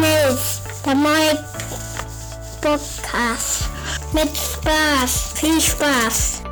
[0.00, 1.44] Milch, der neue
[2.60, 3.68] Podcast.
[4.12, 5.32] Mit Spaß.
[5.34, 6.42] Viel Spaß.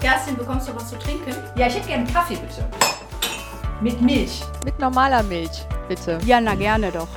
[0.00, 1.34] Kerstin, bekommst du was zu trinken?
[1.56, 2.64] Ja, ich hätte gerne einen Kaffee, bitte.
[3.80, 4.42] Mit Milch.
[4.64, 6.18] Mit normaler Milch, bitte.
[6.24, 7.08] Ja, na gerne doch.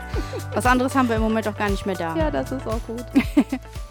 [0.54, 2.14] was anderes haben wir im Moment auch gar nicht mehr da.
[2.14, 3.04] Ja, das ist auch gut.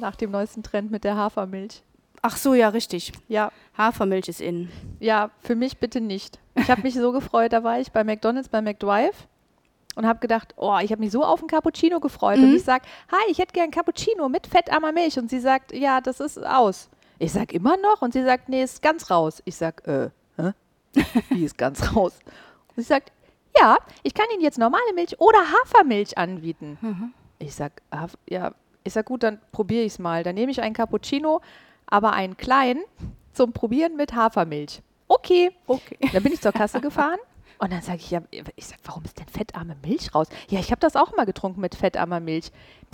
[0.00, 1.82] Nach dem neuesten Trend mit der Hafermilch.
[2.22, 3.12] Ach so, ja, richtig.
[3.28, 4.68] Ja, Hafermilch ist in.
[5.00, 6.38] ja, für mich bitte nicht.
[6.54, 9.28] Ich habe mich so gefreut, da war ich bei McDonald's, bei McDrive
[9.94, 12.38] und habe gedacht, oh, ich habe mich so auf einen Cappuccino gefreut.
[12.38, 15.18] Und ich sage, hi, ich hätte gern Cappuccino mit fettarmer Milch.
[15.18, 16.88] Und sie sagt, ja, das ist aus.
[17.18, 19.42] Ich sag immer noch und sie sagt, nee, ist ganz raus.
[19.44, 20.52] Ich sag, äh, hä?
[21.30, 22.18] Wie ist ganz raus?
[22.68, 23.12] Und sie sagt,
[23.58, 27.12] ja, ich kann Ihnen jetzt normale Milch oder Hafermilch anbieten.
[27.38, 28.52] Ich sag, Haf- ja,
[28.86, 30.22] ich sag gut, dann probiere ich es mal.
[30.22, 31.40] Dann nehme ich einen Cappuccino,
[31.86, 32.82] aber einen kleinen
[33.32, 34.80] zum Probieren mit Hafermilch.
[35.08, 35.50] Okay.
[35.66, 35.98] Okay.
[36.12, 37.18] Dann bin ich zur Kasse gefahren
[37.58, 38.20] und dann sage ich, ja,
[38.56, 40.28] ich sag, warum ist denn fettarme Milch raus?
[40.48, 42.50] Ja, ich habe das auch mal getrunken mit fettarmer Milch.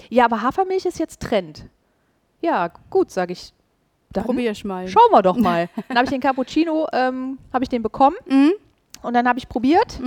[0.08, 1.66] Ja, aber Hafermilch ist jetzt Trend.
[2.40, 3.52] Ja, gut, sage ich.
[4.10, 4.86] Dann Probier ich mal.
[4.88, 5.68] Schauen wir doch mal.
[5.88, 8.52] Dann habe ich den Cappuccino, ähm, habe ich den bekommen Mhm.
[9.02, 9.98] und dann habe ich probiert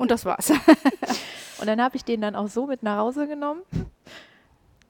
[0.00, 0.50] Und das war's.
[1.60, 3.60] und dann habe ich den dann auch so mit nach Hause genommen.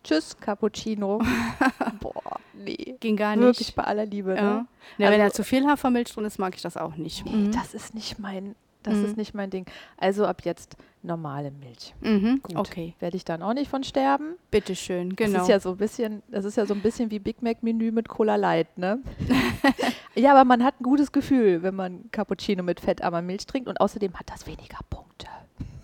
[0.04, 1.18] Tschüss, Cappuccino.
[2.00, 2.96] Boah, nee.
[3.00, 3.44] Ging gar nicht.
[3.44, 4.34] Wirklich bei aller Liebe.
[4.34, 4.42] Ja.
[4.42, 4.66] Ne?
[4.98, 7.24] Ja, wenn Also- da zu viel Hafermilch drin ist, mag ich das auch nicht.
[7.26, 7.52] Nee, Mhm.
[7.52, 9.04] das ist nicht mein, das Mhm.
[9.04, 9.66] ist nicht mein Ding.
[9.98, 11.94] Also ab jetzt normale Milch.
[12.00, 12.40] Mhm.
[12.42, 12.56] Gut.
[12.56, 14.36] Okay, Werde ich dann auch nicht von sterben.
[14.50, 15.10] bitteschön.
[15.10, 15.42] Das Genau.
[15.42, 17.90] ist ja so ein bisschen, das ist ja so ein bisschen wie Big Mac Menü
[17.90, 19.00] mit Cola Light, ne?
[20.14, 23.80] ja, aber man hat ein gutes Gefühl, wenn man Cappuccino mit fettarmer Milch trinkt und
[23.80, 24.99] außerdem hat das weniger Punkte.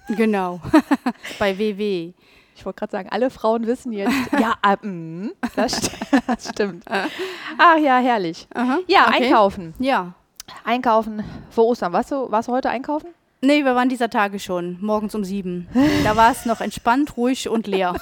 [0.09, 0.61] Genau.
[1.39, 2.13] Bei WW.
[2.55, 5.91] Ich wollte gerade sagen, alle Frauen wissen jetzt, ja, ah, mm, das, st
[6.27, 6.85] das stimmt.
[7.59, 8.49] Ach ja, herrlich.
[8.55, 8.79] Aha.
[8.87, 9.25] Ja, okay.
[9.25, 9.75] einkaufen.
[9.79, 10.15] Ja.
[10.65, 11.93] Einkaufen vor Ostern.
[11.93, 13.09] Warst du, warst du heute einkaufen?
[13.43, 15.69] Nee, wir waren dieser Tage schon, morgens um sieben.
[16.03, 17.95] Da war es noch entspannt, ruhig und leer.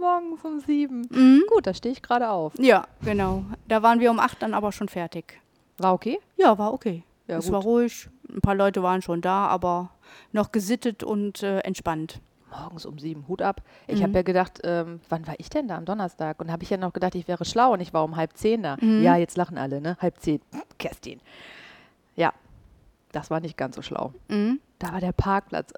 [0.00, 1.06] Morgens um sieben.
[1.10, 1.42] Mhm.
[1.48, 2.52] Gut, da stehe ich gerade auf.
[2.58, 3.44] Ja, genau.
[3.68, 5.40] Da waren wir um acht dann aber schon fertig.
[5.78, 6.18] War okay?
[6.36, 7.04] Ja, war okay.
[7.26, 7.54] Ja, es gut.
[7.54, 8.08] war ruhig.
[8.32, 9.90] Ein paar Leute waren schon da, aber
[10.32, 12.20] noch gesittet und äh, entspannt.
[12.50, 13.62] Morgens um sieben, Hut ab.
[13.88, 14.02] Ich Mhm.
[14.04, 16.40] habe ja gedacht, ähm, wann war ich denn da am Donnerstag?
[16.40, 18.62] Und habe ich ja noch gedacht, ich wäre schlau und ich war um halb zehn
[18.62, 18.76] da.
[18.80, 19.02] Mhm.
[19.02, 19.96] Ja, jetzt lachen alle, ne?
[20.00, 20.40] Halb zehn.
[20.78, 21.20] Kerstin.
[22.14, 22.32] Ja,
[23.12, 24.12] das war nicht ganz so schlau.
[24.28, 24.60] Mhm.
[24.78, 25.72] Da war der Parkplatz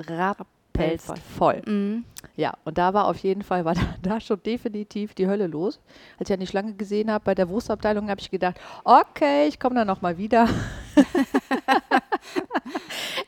[0.79, 1.17] rappelvoll.
[1.37, 1.63] voll.
[1.67, 2.05] Mhm.
[2.35, 5.81] Ja, und da war auf jeden Fall, war da, da schon definitiv die Hölle los.
[6.19, 9.59] Als ich ja die Schlange gesehen habe bei der Wurstabteilung, habe ich gedacht, okay, ich
[9.61, 10.49] komme dann nochmal wieder.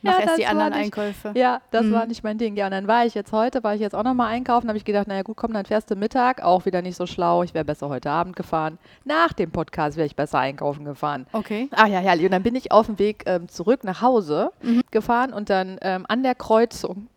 [0.01, 1.31] Mach Ja, erst die anderen nicht- Einkäufe.
[1.35, 1.91] Ja, das Mhm.
[1.93, 2.55] war nicht mein Ding.
[2.55, 4.85] Ja, und dann war ich jetzt heute, war ich jetzt auch nochmal einkaufen, habe ich
[4.85, 7.43] gedacht, naja gut, komm, dann fährst du Mittag, auch wieder nicht so schlau.
[7.43, 8.77] Ich wäre besser heute Abend gefahren.
[9.05, 11.25] Nach dem Podcast wäre ich besser einkaufen gefahren.
[11.33, 11.69] Okay.
[11.71, 12.25] Ach ja, herrlich.
[12.25, 14.51] Und dann bin ich auf dem Weg ähm, zurück nach Hause
[14.91, 17.07] gefahren und dann ähm, an der Kreuzung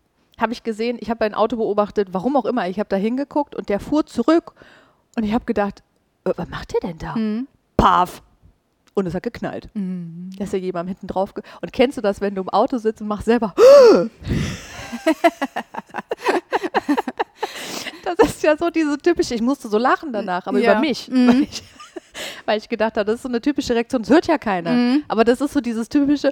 [0.43, 3.55] habe ich gesehen, ich habe ein Auto beobachtet, warum auch immer, ich habe da hingeguckt
[3.55, 4.53] und der fuhr zurück
[5.15, 5.81] und ich habe gedacht,
[6.25, 7.15] äh, was macht der denn da?
[7.15, 7.47] Mhm.
[7.77, 8.21] Paf!
[8.95, 9.69] Und es hat geknallt.
[9.73, 11.33] Da ist ja jemand hinten drauf.
[11.61, 13.55] Und kennst du das, wenn du im Auto sitzt und machst selber.
[18.03, 20.73] das ist ja so diese typische, ich musste so lachen danach, aber Ja.
[20.73, 21.09] über mich.
[21.09, 21.27] Mhm.
[21.27, 21.63] Weil, ich,
[22.45, 24.71] weil ich gedacht habe, das ist so eine typische Reaktion, das hört ja keiner.
[24.73, 25.03] Mhm.
[25.07, 26.31] Aber das ist so dieses typische,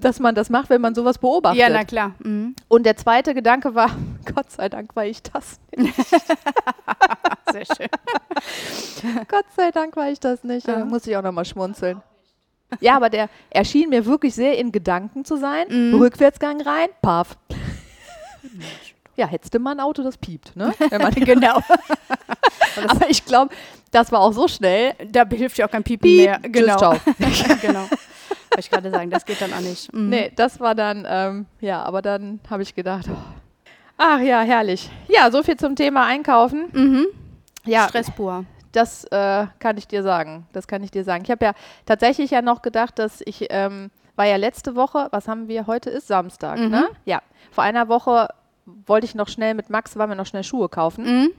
[0.00, 1.58] dass man das macht, wenn man sowas beobachtet.
[1.60, 2.14] Ja, na klar.
[2.18, 2.54] Mhm.
[2.68, 3.90] und der zweite Gedanke war,
[4.34, 5.94] Gott sei Dank war ich das nicht.
[7.52, 7.88] Sehr schön.
[9.28, 10.66] Gott sei Dank war ich das nicht.
[10.68, 10.84] Da Ja.
[10.84, 12.02] musste ich auch nochmal schmunzeln.
[12.80, 15.66] Ja, aber der erschien mir wirklich sehr in Gedanken zu sein.
[15.68, 15.94] Mhm.
[15.94, 17.36] Rückwärtsgang rein, paff.
[19.14, 20.74] Ja, hättest du mal ein Auto, das piept, ne?
[20.90, 21.60] Wenn man genau.
[22.88, 23.54] aber ich glaube,
[23.92, 24.94] das war auch so schnell.
[25.10, 26.38] Da hilft ja auch kein Piepen Piep, mehr.
[26.42, 26.96] Genau.
[27.62, 27.88] genau.
[28.50, 29.92] Wollte ich gerade sagen, das geht dann auch nicht.
[29.92, 30.08] Mhm.
[30.08, 33.16] Nee, das war dann, ähm, ja, aber dann habe ich gedacht, oh.
[33.98, 34.90] ach ja, herrlich.
[35.08, 36.66] Ja, so viel zum Thema Einkaufen.
[36.72, 37.06] Mhm.
[37.64, 38.44] Ja, Stress pur.
[38.72, 40.46] Das äh, kann ich dir sagen.
[40.52, 41.24] Das kann ich dir sagen.
[41.24, 41.52] Ich habe ja
[41.86, 45.90] tatsächlich ja noch gedacht, dass ich ähm, war ja letzte Woche, was haben wir heute
[45.90, 46.68] ist Samstag, Mhm.
[46.70, 46.88] ne?
[47.04, 47.20] Ja.
[47.50, 48.28] Vor einer Woche
[48.86, 51.30] wollte ich noch schnell mit Max, waren wir noch schnell Schuhe kaufen, Mhm.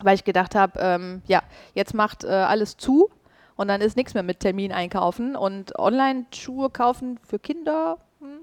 [0.00, 1.42] weil ich gedacht habe, ähm, ja,
[1.74, 3.10] jetzt macht äh, alles zu
[3.56, 7.98] und dann ist nichts mehr mit Termin einkaufen und Online-Schuhe kaufen für Kinder.
[8.20, 8.38] hm,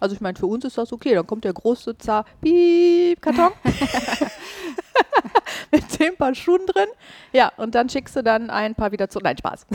[0.00, 1.14] Also ich meine, für uns ist das okay.
[1.14, 3.52] Dann kommt der große Zar Piep Karton
[5.70, 6.88] mit zehn Paar Schuhen drin.
[7.32, 9.24] Ja, und dann schickst du dann ein paar wieder zurück.
[9.24, 9.66] Nein, Spaß.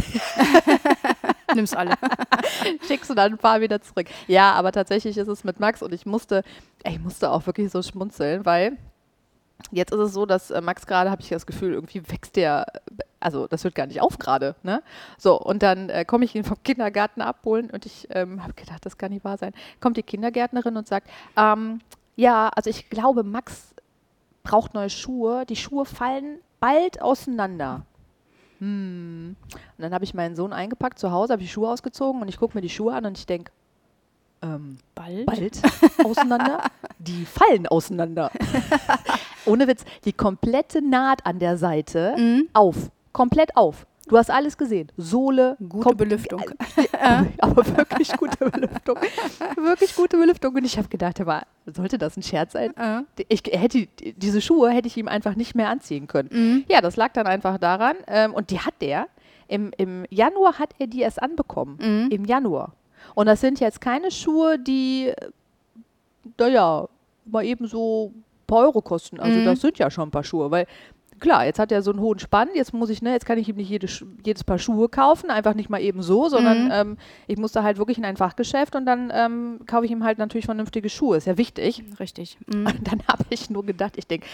[1.56, 1.96] Nimm's alle.
[2.88, 4.08] schickst du dann ein paar wieder zurück.
[4.28, 6.44] Ja, aber tatsächlich ist es mit Max und ich musste,
[6.86, 8.78] ich musste auch wirklich so schmunzeln, weil
[9.72, 12.66] Jetzt ist es so, dass äh, Max gerade, habe ich das Gefühl, irgendwie wächst der,
[13.20, 14.56] also das hört gar nicht auf gerade.
[14.64, 14.82] Ne?
[15.18, 18.86] So, und dann äh, komme ich ihn vom Kindergarten abholen und ich ähm, habe gedacht,
[18.86, 19.54] das kann nicht wahr sein.
[19.80, 21.80] Kommt die Kindergärtnerin und sagt, ähm,
[22.16, 23.74] ja, also ich glaube, Max
[24.44, 25.46] braucht neue Schuhe.
[25.46, 27.86] Die Schuhe fallen bald auseinander.
[28.60, 29.36] Hm.
[29.54, 32.38] Und dann habe ich meinen Sohn eingepackt zu Hause, habe die Schuhe ausgezogen und ich
[32.38, 33.52] gucke mir die Schuhe an und ich denke,
[34.42, 35.26] ähm, Bald?
[35.26, 35.62] bald
[36.04, 36.64] auseinander.
[36.98, 38.32] Die fallen auseinander.
[39.46, 42.50] Ohne Witz, die komplette Naht an der Seite Mhm.
[42.54, 42.90] auf.
[43.12, 43.86] Komplett auf.
[44.08, 44.92] Du hast alles gesehen.
[44.98, 46.42] Sohle, Gute Belüftung.
[47.38, 48.98] aber, wirklich gute Belüftung.
[49.56, 50.56] Wirklich gute Belüftung.
[50.56, 52.76] Und ich habe gedacht, aber sollte das ein Scherz sein?
[52.76, 53.04] Äh.
[53.28, 56.30] Ich hätte diese Schuhe hätte ich ihm einfach nicht mehr anziehen können.
[56.32, 56.66] Mhm.
[56.68, 57.98] Ja, das lag dann einfach daran.
[58.08, 59.08] Ähm, und die hat der
[59.48, 61.78] im, im Januar hat er die erst anbekommen.
[61.80, 62.10] Mhm.
[62.12, 62.74] Im Januar.
[63.14, 65.12] Und das sind jetzt keine Schuhe, die,
[66.38, 66.88] naja,
[67.26, 69.20] mal eben so ein paar Euro kosten.
[69.20, 69.46] Also Mhm.
[69.46, 70.66] das sind ja schon ein paar Schuhe, weil
[71.20, 73.48] klar, jetzt hat er so einen hohen Spann, jetzt muss ich, ne, jetzt kann ich
[73.50, 73.88] ihm nicht jede,
[74.26, 76.72] jedes Paar Schuhe kaufen, einfach nicht mal eben so, sondern Mhm.
[76.72, 80.04] ähm, ich muss da halt wirklich in ein Fachgeschäft und dann ähm, kaufe ich ihm
[80.04, 81.84] halt natürlich vernünftige Schuhe, ist ja wichtig.
[82.00, 82.38] Richtig.
[82.54, 82.66] Mhm.
[82.66, 84.26] Und dann habe ich nur gedacht, ich denke,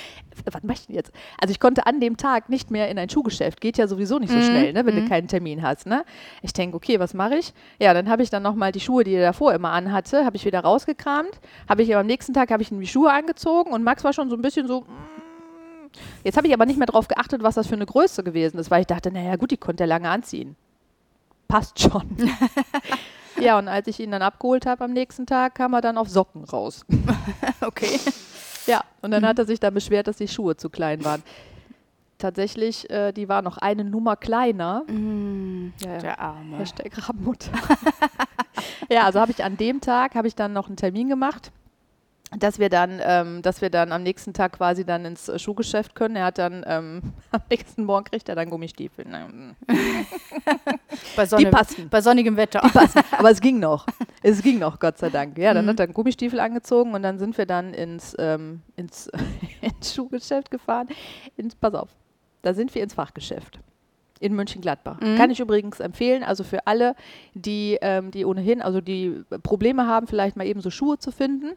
[0.51, 1.11] was mach ich denn jetzt?
[1.39, 3.59] Also ich konnte an dem Tag nicht mehr in ein Schuhgeschäft.
[3.61, 5.03] Geht ja sowieso nicht so Mhm, schnell, ne, wenn mhm.
[5.03, 5.85] du keinen Termin hast.
[5.85, 6.03] Ne?
[6.41, 7.53] Ich denke, okay, was mache ich?
[7.79, 10.45] Ja, dann habe ich dann nochmal die Schuhe, die er davor immer anhatte, habe ich
[10.45, 11.39] wieder rausgekramt.
[11.67, 14.13] Habe ich aber am nächsten Tag habe ich ihm die Schuhe angezogen und Max war
[14.13, 14.81] schon so ein bisschen so.
[14.81, 14.85] mm.
[16.23, 18.71] Jetzt habe ich aber nicht mehr darauf geachtet, was das für eine Größe gewesen ist,
[18.71, 20.55] weil ich dachte, naja gut, die konnte er lange anziehen.
[21.47, 22.17] Passt schon.
[23.39, 26.09] ja, und als ich ihn dann abgeholt habe am nächsten Tag, kam er dann auf
[26.09, 26.85] Socken raus.
[27.61, 27.99] Okay.
[28.67, 31.23] Ja, und dann hat er sich dann beschwert, dass die Schuhe zu klein waren.
[32.17, 34.83] Tatsächlich, äh, die war noch eine Nummer kleiner.
[34.87, 35.73] Mhm.
[35.79, 35.97] Ja, ja.
[35.99, 36.57] Der Arme.
[36.57, 37.51] Hashtag Rabenmutter.
[38.89, 41.51] ja, also habe ich an dem Tag, habe ich dann noch einen Termin gemacht,
[42.37, 45.95] dass wir dann, ähm, dass wir dann am nächsten Tag quasi dann ins äh, Schuhgeschäft
[45.95, 46.15] können.
[46.15, 47.01] Er hat dann, ähm,
[47.31, 49.05] am nächsten Morgen kriegt er dann Gummistiefel.
[49.05, 49.55] Mm.
[51.15, 51.89] Bei, Sonne, passen.
[51.89, 52.59] bei sonnigem Wetter.
[52.59, 53.01] passen.
[53.17, 53.85] Aber es ging noch.
[54.23, 55.37] Es ging noch, Gott sei Dank.
[55.37, 55.69] Ja, dann Mhm.
[55.69, 59.09] hat er einen Gummistiefel angezogen und dann sind wir dann ins, ähm, ins,
[59.61, 60.87] ins Schuhgeschäft gefahren.
[61.37, 61.89] Ins, pass auf,
[62.41, 63.59] da sind wir ins Fachgeschäft.
[64.21, 64.99] In Mönchengladbach.
[65.01, 65.17] Mhm.
[65.17, 66.95] Kann ich übrigens empfehlen, also für alle,
[67.33, 71.51] die, ähm, die ohnehin, also die Probleme haben, vielleicht mal eben so Schuhe zu finden,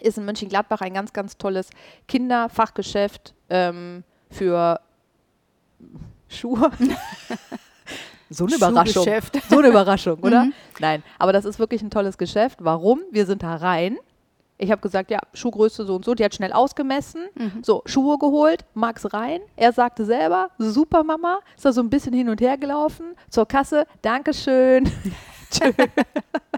[0.00, 1.70] ist in Mönchengladbach ein ganz, ganz tolles
[2.08, 4.80] Kinderfachgeschäft ähm, für
[6.28, 6.70] Schuhe.
[8.30, 9.06] so eine Überraschung.
[9.48, 10.44] So eine Überraschung, oder?
[10.44, 10.52] Mhm.
[10.80, 12.58] Nein, aber das ist wirklich ein tolles Geschäft.
[12.62, 13.00] Warum?
[13.10, 13.98] Wir sind da rein.
[14.58, 16.14] Ich habe gesagt, ja, Schuhgröße so und so.
[16.14, 17.22] Die hat schnell ausgemessen.
[17.34, 17.64] Mhm.
[17.64, 19.40] So, Schuhe geholt, Max rein.
[19.56, 21.40] Er sagte selber, super Mama.
[21.56, 23.16] Ist da so ein bisschen hin und her gelaufen.
[23.28, 24.90] Zur Kasse, Dankeschön.
[25.50, 25.72] Tschö.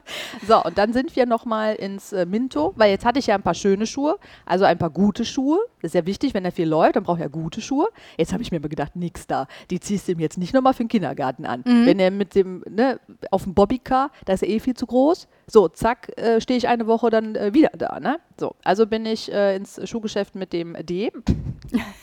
[0.47, 3.43] so, und dann sind wir nochmal ins äh, Minto, weil jetzt hatte ich ja ein
[3.43, 5.59] paar schöne Schuhe, also ein paar gute Schuhe.
[5.83, 7.89] Das ist ja wichtig, wenn er viel läuft, dann braucht er gute Schuhe.
[8.17, 9.47] Jetzt habe ich mir aber gedacht, nix da.
[9.71, 11.63] Die ziehst du ihm jetzt nicht nochmal für den Kindergarten an.
[11.65, 11.87] Mhm.
[11.87, 15.29] Wenn er mit dem, ne, auf dem Bobbycar, da ist er eh viel zu groß.
[15.47, 18.19] So, zack, äh, stehe ich eine Woche dann äh, wieder da, ne?
[18.39, 21.13] So, also bin ich äh, ins Schuhgeschäft mit dem D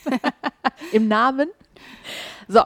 [0.92, 1.50] im Namen.
[2.48, 2.62] So,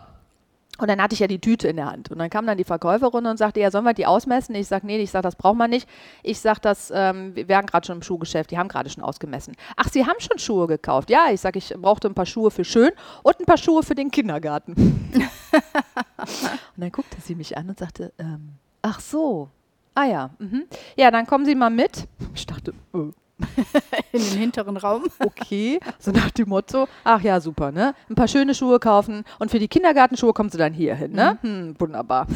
[0.77, 2.12] und dann hatte ich ja die Tüte in der Hand.
[2.12, 4.56] Und dann kam dann die Verkäuferin und sagte, ja, sollen wir die ausmessen?
[4.56, 5.88] Ich sage, nee, ich sage, das braucht man nicht.
[6.24, 9.56] Ich sage, das, ähm, wir waren gerade schon im Schuhgeschäft, die haben gerade schon ausgemessen.
[9.78, 11.09] Ach, Sie haben schon Schuhe gekauft?
[11.09, 12.92] Ja, ich sage, ich brauchte ein paar Schuhe für schön
[13.23, 14.73] und ein paar Schuhe für den Kindergarten.
[15.14, 19.50] und dann guckte sie mich an und sagte, ähm, ach so,
[19.94, 20.66] ah ja, mhm.
[20.95, 22.07] ja, dann kommen Sie mal mit.
[22.33, 23.11] Ich dachte, äh,
[24.13, 25.04] In den hinteren Raum.
[25.19, 27.94] okay, so nach dem Motto, ach ja, super, ne?
[28.09, 31.37] Ein paar schöne Schuhe kaufen und für die Kindergartenschuhe kommt sie dann hier hin, ne?
[31.42, 32.25] Hm, wunderbar.
[32.27, 32.35] dann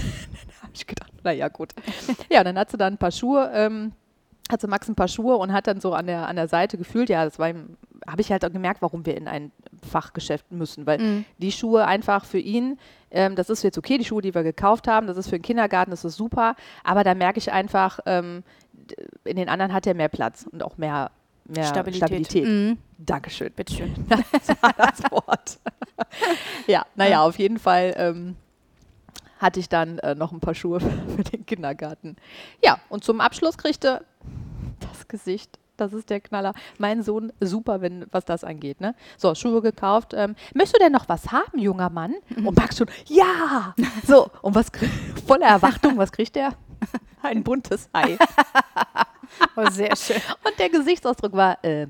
[0.62, 1.74] habe ich gedacht, naja, gut.
[2.30, 3.94] Ja, dann hat sie dann ein paar Schuhe, ähm,
[4.52, 6.78] hat sie Max ein paar Schuhe und hat dann so an der, an der Seite
[6.78, 7.78] gefühlt, ja, das war ihm,
[8.08, 9.52] habe ich halt auch gemerkt, warum wir in ein
[9.90, 11.26] Fachgeschäft müssen, weil Mhm.
[11.38, 12.78] die Schuhe einfach für ihn,
[13.12, 15.44] ähm, das ist jetzt okay, die Schuhe, die wir gekauft haben, das ist für den
[15.44, 18.44] Kindergarten, das ist super, aber da merke ich einfach, ähm,
[19.24, 21.12] in den anderen hat er mehr Platz und auch mehr,
[21.46, 22.08] mehr Stabilität.
[22.08, 22.46] Stabilität.
[22.46, 22.78] Mhm.
[22.98, 23.52] Dankeschön.
[23.54, 23.94] Bitteschön.
[24.10, 25.60] Das war das Wort.
[26.68, 28.36] ja, naja, auf jeden Fall ähm,
[29.38, 30.80] hatte ich dann äh, noch ein paar Schuhe
[31.16, 32.16] für den Kindergarten.
[32.64, 34.04] Ja, und zum Abschluss kriegte
[34.80, 35.59] das Gesicht.
[35.80, 36.54] Das ist der Knaller.
[36.78, 38.82] Mein Sohn, super, wenn, was das angeht.
[38.82, 38.96] Ne?
[39.18, 40.14] So, Schuhe gekauft.
[40.14, 42.16] Ähm, möchtest du denn noch was haben, junger Mann?
[42.36, 43.74] Und Max schon, ja!
[44.06, 44.68] So, und was
[45.28, 46.54] voller Erwartung, was kriegt er?
[47.22, 48.18] Ein buntes Ei.
[49.56, 50.18] Oh, sehr schön.
[50.44, 51.86] Und der Gesichtsausdruck war, äh,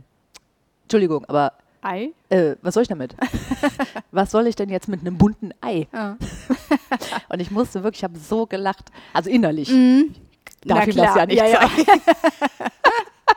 [0.84, 2.12] Entschuldigung, aber Ei?
[2.30, 3.16] äh, was soll ich damit?
[4.12, 5.88] was soll ich denn jetzt mit einem bunten Ei?
[5.94, 6.18] Ja.
[7.30, 8.92] Und ich musste wirklich, ich habe so gelacht.
[9.14, 9.70] Also innerlich.
[9.72, 10.14] Mhm.
[10.66, 11.18] Darf Na das klar.
[11.18, 11.70] ja nicht Ja, ja.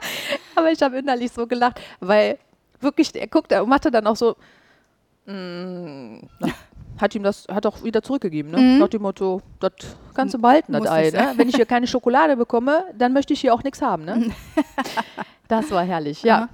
[0.54, 2.38] Aber ich habe innerlich so gelacht, weil
[2.80, 4.37] wirklich, er guckt und machte dann auch so,
[5.26, 6.18] mm,
[7.00, 8.59] hat ihm das, hat auch wieder zurückgegeben, ne?
[8.59, 8.78] Mhm.
[8.78, 9.73] Nach dem Motto, das
[10.14, 11.32] kannst du behalten, das Ei, nicht ne?
[11.37, 14.30] Wenn ich hier keine Schokolade bekomme, dann möchte ich hier auch nichts haben, ne?
[15.49, 16.37] das war herrlich, ja.
[16.37, 16.49] Aha.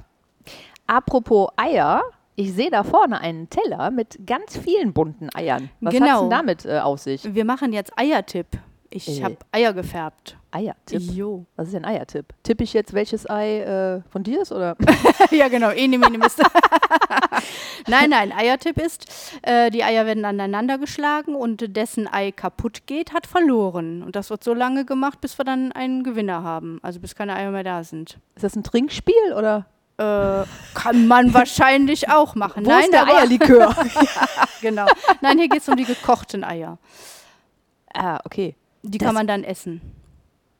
[0.86, 2.02] Apropos Eier,
[2.34, 5.70] ich sehe da vorne einen Teller mit ganz vielen bunten Eiern.
[5.80, 6.20] Was hat's Genau.
[6.22, 7.34] denn damit äh, auf sich?
[7.34, 8.46] Wir machen jetzt Eiertipp.
[8.90, 9.22] Ich Äh.
[9.22, 10.36] habe Eier gefärbt.
[10.50, 11.02] Eiertipp?
[11.12, 11.44] Jo.
[11.56, 12.32] Was ist denn Eiertipp?
[12.42, 14.76] Tippe ich jetzt, welches Ei äh, von dir ist, oder?
[15.30, 15.70] ja, genau.
[15.70, 16.42] Ene, mene, miste.
[17.86, 18.32] nein, nein.
[18.32, 19.06] Eiertipp ist,
[19.42, 24.02] äh, die Eier werden aneinander geschlagen und dessen Ei kaputt geht, hat verloren.
[24.02, 26.78] Und das wird so lange gemacht, bis wir dann einen Gewinner haben.
[26.82, 28.18] Also bis keine Eier mehr da sind.
[28.36, 29.66] Ist das ein Trinkspiel, oder?
[29.98, 32.64] Äh, kann man wahrscheinlich auch machen.
[32.64, 33.74] Wo nein, ist der Eierlikör?
[34.62, 34.86] Genau.
[35.20, 36.78] Nein, hier geht es um die gekochten Eier.
[37.92, 38.56] ah, okay.
[38.82, 39.80] Die kann man dann essen.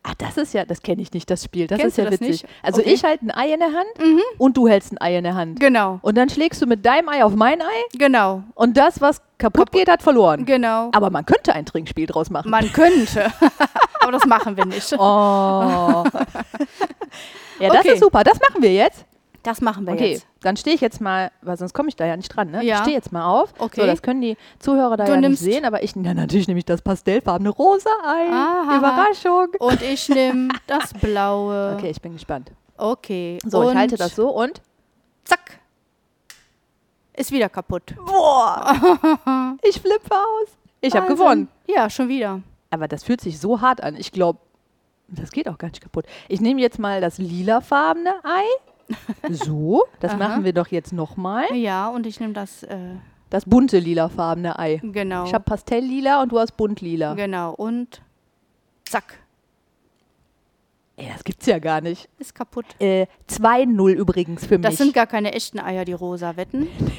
[0.04, 1.66] Ah, das ist ja, das kenne ich nicht, das Spiel.
[1.66, 2.42] Das Kennst ist ja du das witzig.
[2.44, 2.54] nicht?
[2.62, 2.92] Also Okay.
[2.94, 5.60] ich halte ein Ei in der Hand und du hältst ein Ei in der Hand.
[5.60, 5.98] Genau.
[6.02, 7.66] Und dann schlägst du mit deinem Ei auf mein Ei
[7.98, 8.42] Genau.
[8.54, 10.46] und das, was kaputt geht, hat verloren.
[10.46, 10.90] Genau.
[10.92, 12.50] Aber man könnte ein Trinkspiel draus machen.
[12.50, 13.30] Man könnte.
[14.00, 14.92] aber das machen wir nicht.
[14.94, 14.98] Oh.
[17.60, 17.92] ja, das Okay.
[17.94, 18.24] ist super.
[18.24, 19.04] Das machen wir jetzt.
[19.48, 20.26] Das machen wir Okay, jetzt.
[20.42, 22.62] dann stehe ich jetzt mal, weil sonst komme ich da ja nicht dran, ne?
[22.62, 22.74] Ja.
[22.76, 23.54] Ich stehe jetzt mal auf.
[23.58, 23.80] Okay.
[23.80, 26.58] So, das können die Zuhörer da Du ja nicht sehen, aber ich, ja, natürlich nehme
[26.58, 28.28] ich das pastellfarbene rosa Ei.
[28.30, 28.76] Aha.
[28.76, 29.48] Überraschung.
[29.58, 31.76] Und ich nehme das blaue.
[31.78, 32.52] Okay, ich bin gespannt.
[32.76, 33.38] Okay.
[33.42, 34.60] So, und ich halte das so und
[35.24, 35.60] Zack.
[37.14, 37.94] Ist wieder kaputt.
[38.04, 40.48] boah, ich flippe aus.
[40.82, 41.48] Ich habe gewonnen.
[41.66, 42.42] Ja, schon wieder.
[42.68, 43.96] Aber das fühlt sich so hart an.
[43.96, 44.40] Ich glaube,
[45.08, 46.04] das geht auch gar nicht kaputt.
[46.28, 48.44] Ich nehme jetzt mal das lilafarbene Ei.
[49.30, 50.18] So, das Aha.
[50.18, 51.44] machen wir doch jetzt nochmal.
[51.54, 52.76] Ja, und ich nehme das, äh,
[53.30, 54.80] Das bunte lilafarbene Ei.
[54.82, 55.24] genau.
[55.26, 57.14] Ich habe pastelllila und du hast buntlila.
[57.14, 57.52] Genau.
[57.54, 58.00] Und
[58.84, 59.18] zack.
[60.96, 62.08] Ey, das gibt's ja gar nicht.
[62.18, 62.64] Ist kaputt.
[62.80, 64.66] Äh, 2-0 übrigens für mich.
[64.66, 66.66] Das sind gar keine echten Eier, die rosa wetten.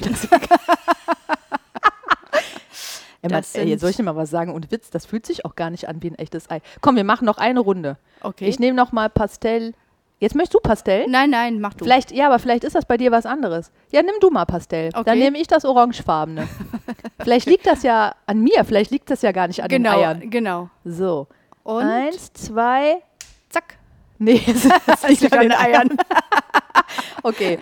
[3.22, 4.54] ja, man, das ey, jetzt sind- soll ich dir mal was sagen?
[4.54, 6.62] Und Witz, das fühlt sich auch gar nicht an wie ein echtes Ei.
[6.80, 7.98] Komm, wir machen noch eine Runde.
[8.22, 8.46] Okay.
[8.48, 9.74] Ich nehme noch mal Pastell.
[10.20, 11.06] Jetzt möchtest du Pastell?
[11.08, 11.84] nein, nein, mach du.
[11.84, 13.72] Vielleicht, ja, aber vielleicht ist das bei dir was anderes.
[13.90, 14.90] Ja, nimm du mal Pastell.
[14.92, 15.02] Okay.
[15.04, 16.46] Dann nehme ich das orangefarbene.
[17.20, 19.98] vielleicht liegt das ja an mir, vielleicht liegt das ja gar nicht an genau, den
[20.04, 20.30] Eiern.
[20.30, 20.70] genau.
[20.84, 21.26] So.
[21.62, 23.02] Und Eins, zwei.
[23.48, 23.78] zack.
[24.18, 25.96] Nee, es Das liegt an den Eiern.
[27.22, 27.58] Okay.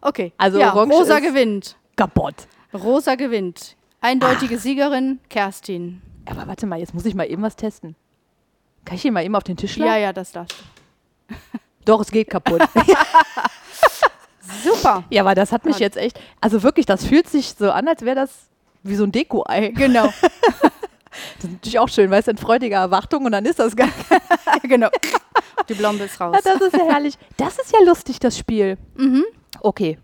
[0.00, 0.32] Okay.
[0.36, 1.76] Also ja, Orange Rosa gewinnt.
[1.94, 2.34] Kaputt.
[2.74, 3.76] Rosa gewinnt.
[4.00, 6.02] Eindeutige Siegerin, Kerstin.
[6.26, 7.94] Aber warte mal, jetzt muss ich mal eben was testen.
[8.84, 9.92] Kann ich hier mal eben auf den Tisch schlagen?
[9.92, 10.58] Ja, ja, das darfst
[11.28, 11.34] du.
[11.84, 12.62] Doch, es geht kaputt.
[14.64, 15.04] Super.
[15.10, 16.18] ja, aber das hat mich jetzt echt.
[16.40, 18.30] Also wirklich, das fühlt sich so an, als wäre das
[18.82, 19.68] wie so ein Deko-Ei.
[19.68, 20.12] Genau.
[21.36, 23.90] Das ist natürlich auch schön, weil es in freudiger Erwartung und dann ist das gar
[24.62, 24.88] genau.
[25.68, 26.34] Die Blombe ist raus.
[26.42, 27.18] Ja, das ist ja herrlich.
[27.36, 28.78] Das ist ja lustig, das Spiel.
[28.94, 29.24] Mhm.
[29.60, 29.98] Okay.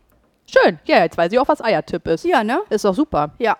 [0.44, 0.78] Schön.
[0.84, 2.26] Ja, jetzt weiß ich auch, was Eiertipp ist.
[2.26, 2.60] Ja, ne?
[2.68, 3.30] Ist doch super.
[3.38, 3.56] Ja.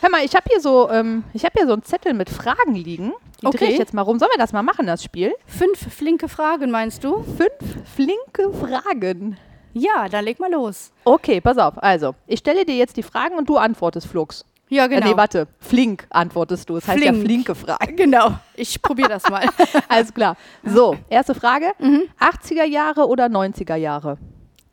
[0.00, 2.74] Hör mal, ich habe hier so, ähm, ich habe hier so einen Zettel mit Fragen
[2.74, 3.12] liegen.
[3.40, 3.58] Die Okay.
[3.58, 4.18] drehe ich jetzt mal rum.
[4.18, 5.32] Sollen wir das mal machen, das Spiel?
[5.46, 7.22] Fünf flinke Fragen, meinst du?
[7.36, 9.36] Fünf flinke Fragen.
[9.74, 10.92] Ja, dann leg mal los.
[11.04, 11.82] Okay, pass auf.
[11.82, 14.44] Also, ich stelle dir jetzt die Fragen und du antwortest Flux.
[14.68, 15.06] Ja, genau.
[15.06, 15.48] Äh, nee, warte.
[15.60, 16.76] Flink antwortest du.
[16.76, 17.24] Das heißt ja Flink.
[17.26, 17.96] flinke Fragen.
[17.96, 18.32] Genau.
[18.54, 19.46] Ich probiere das mal.
[19.88, 20.36] Alles klar.
[20.64, 21.72] So, erste Frage.
[21.78, 22.02] Mhm.
[22.20, 24.16] 80er Jahre oder 90er Jahre?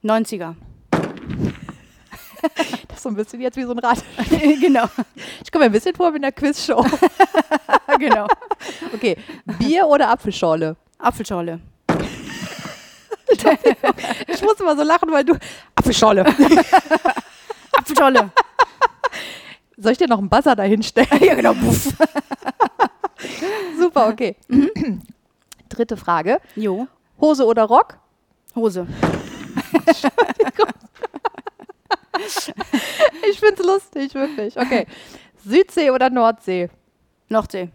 [0.04, 0.56] 90er.
[2.88, 4.04] Das ist so ein bisschen jetzt wie so ein Rad.
[4.62, 4.86] genau.
[5.44, 6.86] Ich komme mir ein bisschen vor wie in der Quizshow.
[8.00, 8.28] genau.
[8.94, 9.18] Okay.
[9.58, 10.76] Bier oder Apfelschorle?
[10.98, 11.60] Apfelschorle.
[14.28, 15.36] Ich muss immer so lachen, weil du.
[15.76, 16.26] Apfelschorle.
[17.72, 18.32] Apfelschorle.
[19.78, 21.24] Soll ich dir noch einen Buzzer dahinstellen?
[21.24, 21.54] ja, genau.
[21.54, 21.94] Puff.
[23.80, 24.36] Super, okay.
[25.70, 26.40] Dritte Frage.
[26.56, 26.88] Jo.
[27.22, 27.98] Hose oder Rock?
[28.56, 28.88] Hose.
[33.30, 34.58] Ich find's lustig, wirklich.
[34.58, 34.88] Okay.
[35.46, 36.70] Südsee oder Nordsee?
[37.28, 37.70] Nordsee.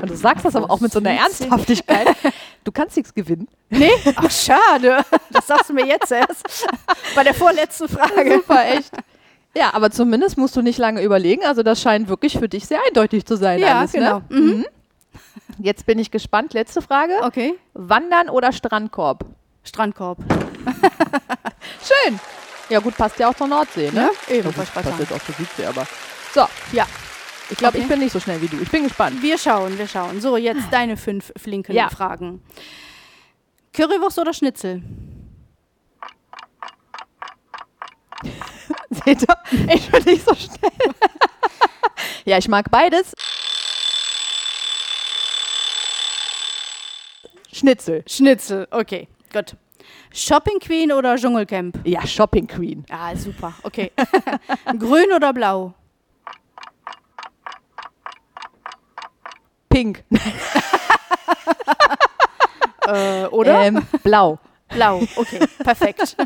[0.00, 1.12] Und du sagst das aber auch mit so einer.
[1.12, 2.08] Ernsthaftigkeit.
[2.62, 3.48] Du kannst nichts gewinnen.
[3.70, 3.90] Nee?
[4.16, 5.04] Ach, schade.
[5.30, 6.66] Das sagst du mir jetzt erst.
[7.14, 8.34] Bei der vorletzten Frage.
[8.34, 8.92] Super, echt.
[9.56, 11.44] Ja, aber zumindest musst du nicht lange überlegen.
[11.44, 13.60] Also das scheint wirklich für dich sehr eindeutig zu sein.
[13.60, 14.20] Ja, alles, genau.
[14.28, 14.40] Ne?
[14.40, 14.66] Mhm.
[15.58, 16.52] Jetzt bin ich gespannt.
[16.52, 17.14] Letzte Frage.
[17.22, 17.54] Okay.
[17.74, 19.24] Wandern oder Strandkorb?
[19.62, 20.18] Strandkorb.
[21.82, 22.20] Schön.
[22.70, 24.10] Ja gut, passt ja auch zur Nordsee, ne?
[24.28, 25.86] Ja, eben, grad passt jetzt auch zur Südsee, aber...
[26.32, 26.86] So, Ja.
[27.50, 27.82] ich glaube, Okay.
[27.84, 28.58] ich bin nicht so schnell wie du.
[28.60, 29.20] Ich bin gespannt.
[29.22, 30.20] Wir schauen, wir schauen.
[30.20, 31.90] So, jetzt deine fünf flinken Ja.
[31.90, 32.42] Fragen.
[33.74, 34.82] Currywurst oder Schnitzel?
[39.04, 39.36] Seht ihr?
[39.74, 40.70] Ich bin nicht so schnell.
[42.24, 43.12] ja, ich mag beides.
[47.52, 48.02] Schnitzel.
[48.06, 49.54] Schnitzel, okay, gut.
[50.14, 51.80] Shopping Queen oder Dschungelcamp?
[51.84, 52.84] Ja, Shopping Queen.
[52.88, 53.52] Ah, super.
[53.64, 53.90] Okay.
[54.78, 55.74] Grün oder blau?
[59.68, 60.04] Pink.
[62.86, 63.64] Äh, oder?
[63.64, 64.38] Ähm, blau.
[64.68, 65.00] Blau.
[65.16, 66.16] Okay, perfekt.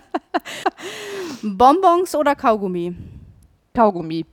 [1.41, 2.97] Bonbons oder Kaugummi?
[3.73, 4.27] Kaugummi.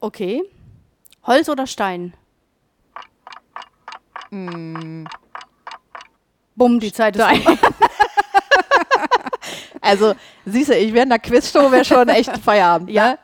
[0.00, 0.42] Okay.
[1.24, 2.14] Holz oder Stein?
[6.54, 7.58] Bumm, die Zeit ist rum.
[9.84, 10.14] Also,
[10.46, 12.88] siehst du, ich wäre in der Quizshow, wäre schon echt Feierabend.
[12.88, 13.10] Ja.
[13.10, 13.18] Ne?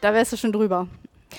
[0.00, 0.88] Da wärst du schon drüber.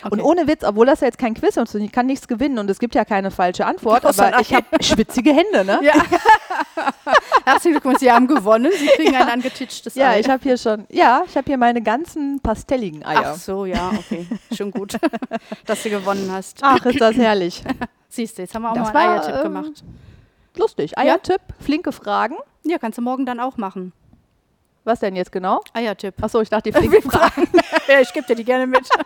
[0.03, 0.10] Okay.
[0.10, 2.58] Und ohne Witz, obwohl das ja jetzt kein Quiz ist und ich kann nichts gewinnen
[2.60, 5.80] und es gibt ja keine falsche Antwort, aber ich habe schwitzige Hände, ne?
[5.84, 5.94] Ja.
[7.46, 8.72] Herzlichen Glückwunsch, Sie haben gewonnen.
[8.75, 10.22] Sie kriegen ein angetitschtes Ja, Ei.
[10.22, 13.34] ich habe hier schon, ja, ich habe hier meine ganzen pastelligen Eier.
[13.34, 14.25] Ach so, ja, okay.
[14.56, 14.98] Schon gut,
[15.65, 16.60] dass du gewonnen hast.
[16.62, 17.62] Ach, ist das herrlich.
[18.12, 19.84] Siehst du, jetzt haben wir auch Das mal einen war, Eiertipp ähm, gemacht.
[20.58, 20.98] Lustig.
[20.98, 22.36] Eiertipp, flinke Fragen.
[22.63, 23.94] Ja, kannst du morgen dann auch machen.
[24.84, 25.62] Was denn jetzt genau?
[25.74, 26.22] Eiertipp.
[26.22, 27.48] Achso, ich dachte die flinken Fragen.
[27.88, 28.88] ja, ich gebe dir die gerne mit.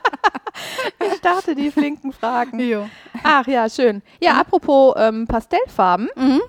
[1.13, 2.59] Ich dachte die flinken Fragen.
[2.61, 2.87] jo.
[3.23, 4.01] Ach ja, schön.
[4.21, 6.07] Ja, apropos ähm, Pastellfarben.
[6.15, 6.41] Mhm.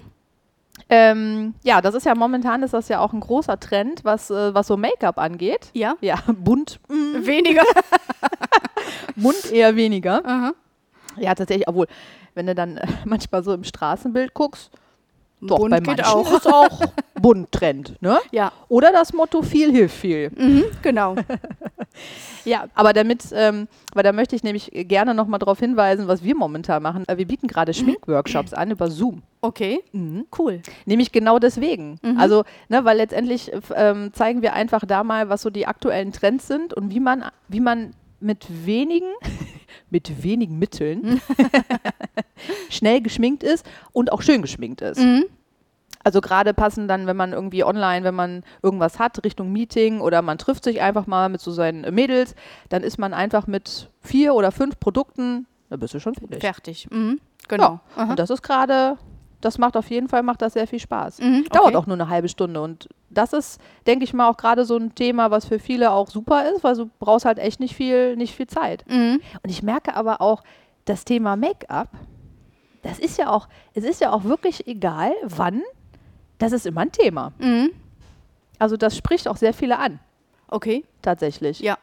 [0.88, 4.54] Ähm, ja, das ist ja momentan ist das ja auch ein großer Trend, was, äh,
[4.54, 5.70] was so Make-up angeht.
[5.72, 7.64] Ja, Ja, bunt, mm, weniger.
[9.16, 10.24] bunt eher weniger.
[10.24, 10.52] Aha.
[11.16, 11.88] Ja, tatsächlich, obwohl,
[12.36, 14.70] wenn du dann äh, manchmal so im Straßenbild guckst,
[15.40, 16.32] doch, Bunt bei geht manchen auch.
[16.32, 16.80] ist auch
[17.20, 18.18] bunt Trend, ne?
[18.32, 20.30] Ja, Oder das Motto viel hilft viel.
[20.34, 21.16] mhm, genau.
[22.44, 26.36] Ja, aber damit, ähm, weil da möchte ich nämlich gerne nochmal darauf hinweisen, was wir
[26.36, 27.04] momentan machen.
[27.08, 29.22] Äh, Wir bieten gerade Schminkworkshops an über Zoom.
[29.40, 29.80] Okay,
[30.38, 30.60] cool.
[30.84, 31.98] Nämlich genau deswegen.
[32.18, 36.12] Also, ne, weil letztendlich äh, ähm, zeigen wir einfach da mal, was so die aktuellen
[36.12, 39.08] Trends sind und wie man, wie man mit wenigen,
[39.90, 41.20] mit wenigen Mitteln
[42.70, 45.00] schnell geschminkt ist und auch schön geschminkt ist.
[46.06, 50.22] Also gerade passen dann, wenn man irgendwie online, wenn man irgendwas hat, Richtung Meeting oder
[50.22, 52.36] man trifft sich einfach mal mit so seinen Mädels,
[52.68, 56.40] dann ist man einfach mit vier oder fünf Produkten, da bist du schon fertig.
[56.40, 56.88] Fertig.
[56.92, 57.80] Mhm, genau.
[57.96, 58.04] Ja.
[58.04, 58.98] Und das ist gerade,
[59.40, 61.20] das macht auf jeden Fall, macht das sehr viel Spaß.
[61.20, 61.76] Mhm, Dauert okay.
[61.76, 62.60] auch nur eine halbe Stunde.
[62.60, 66.08] Und das ist, denke ich mal, auch gerade so ein Thema, was für viele auch
[66.10, 68.84] super ist, weil du brauchst halt echt nicht viel, nicht viel Zeit.
[68.88, 69.20] Mhm.
[69.42, 70.42] Und ich merke aber auch,
[70.84, 71.88] das Thema Make-up,
[72.82, 75.62] das ist ja auch, es ist ja auch wirklich egal, wann,
[76.38, 77.32] das ist immer ein Thema.
[77.38, 77.70] Mhm.
[78.58, 79.98] Also das spricht auch sehr viele an,
[80.48, 81.60] Okay, tatsächlich.
[81.60, 81.76] ja.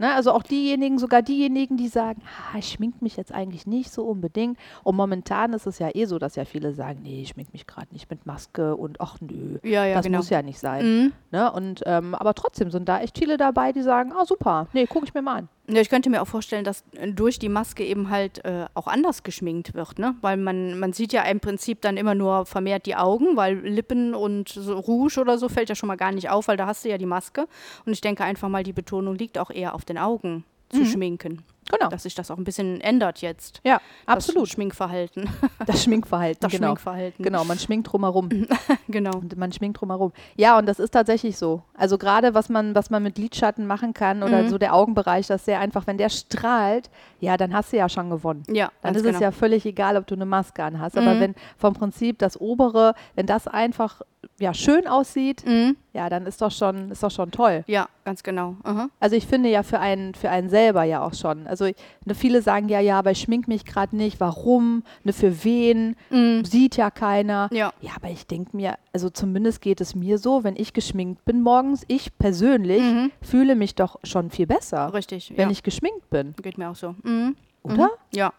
[0.00, 3.92] Ne, also auch diejenigen, sogar diejenigen, die sagen, ah, ich schmink mich jetzt eigentlich nicht
[3.92, 4.58] so unbedingt.
[4.82, 7.66] Und momentan ist es ja eh so, dass ja viele sagen, nee, ich schmink mich
[7.66, 10.16] gerade nicht mit Maske und ach nö, Ja, ja, das genau.
[10.16, 10.86] muss ja nicht sein.
[10.86, 11.12] Mhm.
[11.32, 11.52] Ne?
[11.52, 15.04] Und, ähm, aber trotzdem sind da echt viele dabei, die sagen, ah super, nee, gucke
[15.04, 15.48] ich mir mal an.
[15.72, 18.86] Ja, ich könnte mir auch vorstellen, dass äh, durch die Maske eben halt äh, auch
[18.86, 20.16] anders geschminkt wird, ne?
[20.20, 24.14] Weil man, man sieht ja im Prinzip dann immer nur vermehrt die Augen, weil Lippen
[24.14, 26.84] und so Rouge oder so fällt ja schon mal gar nicht auf, weil da hast
[26.84, 27.46] du ja die Maske.
[27.86, 31.42] Und ich denke einfach mal, die Betonung liegt auch eher auf den Augen zu schminken.
[31.72, 31.88] Genau.
[31.90, 33.60] Dass sich das auch ein bisschen ändert jetzt.
[33.64, 34.48] ja, Das absolut.
[34.48, 35.28] Schminkverhalten.
[35.66, 36.68] Das Schminkverhalten, Das genau.
[36.68, 37.24] Schminkverhalten.
[37.24, 38.28] Genau, man schminkt drumherum.
[38.88, 39.12] genau.
[39.18, 40.12] Und man schminkt drumherum.
[40.36, 41.62] Ja, und das ist tatsächlich so.
[41.74, 44.48] Also gerade was man, was man mit Lidschatten machen kann oder Mhm.
[44.48, 45.86] so der Augenbereich, das ist sehr einfach.
[45.86, 48.42] Wenn der strahlt, ja, dann hast du ja schon gewonnen.
[48.48, 49.14] Ja, Dann ist genau.
[49.14, 50.96] es ja völlig egal, ob du eine Maske an hast.
[50.96, 51.20] Aber Mhm.
[51.20, 54.00] wenn vom Prinzip das obere, wenn das einfach
[54.38, 55.76] ja, schön aussieht, Mhm.
[55.94, 57.64] ja, dann ist doch schon, ist doch schon toll.
[57.66, 58.56] Ja, ganz genau.
[58.64, 58.88] Aha.
[58.98, 61.46] Also ich finde ja für einen, für einen selber ja auch schon.
[61.46, 64.20] Also ich, ne, viele sagen ja, ja, aber ich schmink mich gerade nicht.
[64.20, 64.82] Warum?
[65.04, 65.96] Ne, für wen?
[66.10, 66.44] Mhm.
[66.44, 67.48] Sieht ja keiner.
[67.52, 67.72] Ja.
[67.80, 71.42] Ja, aber ich denke mir, also zumindest geht es mir so, wenn ich geschminkt bin
[71.42, 73.10] morgens, ich persönlich Mhm.
[73.22, 75.30] fühle mich doch schon viel besser, Richtig.
[75.36, 75.52] wenn ja.
[75.52, 76.94] ich geschminkt bin, Geht mir auch so.
[77.02, 77.36] Mhm.
[77.62, 77.84] oder?
[77.86, 78.16] Mhm.
[78.16, 78.32] Ja.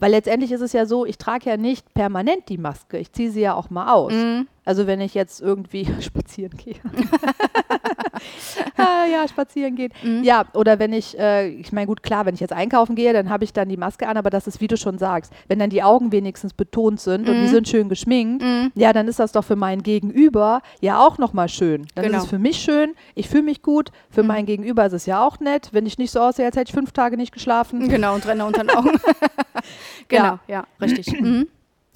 [0.00, 2.98] Weil letztendlich ist es ja so, ich trage ja nicht permanent die Maske.
[2.98, 4.12] Ich ziehe sie ja auch mal aus.
[4.12, 4.48] Mhm.
[4.64, 6.74] Also wenn ich jetzt irgendwie spazieren gehe.
[8.76, 9.92] ah, ja, spazieren gehen.
[10.02, 10.22] Mhm.
[10.24, 13.30] Ja, oder wenn ich, äh, ich meine, gut, klar, wenn ich jetzt einkaufen gehe, dann
[13.30, 15.70] habe ich dann die Maske an, aber das ist, wie du schon sagst, wenn dann
[15.70, 17.48] die Augen wenigstens betont sind und die Mhm.
[17.48, 18.72] sind schön geschminkt, Mhm.
[18.74, 21.86] ja, dann ist das doch für mein Gegenüber ja auch nochmal schön.
[21.94, 22.18] Dann Genau.
[22.18, 24.28] ist es für mich schön, ich fühle mich gut, für Mhm.
[24.28, 26.74] mein Gegenüber ist es ja auch nett, wenn ich nicht so aussehe, als hätte ich
[26.74, 27.88] fünf Tage nicht geschlafen.
[27.88, 28.90] Genau, und Renner unter den Augen.
[30.08, 31.14] genau, ja, richtig.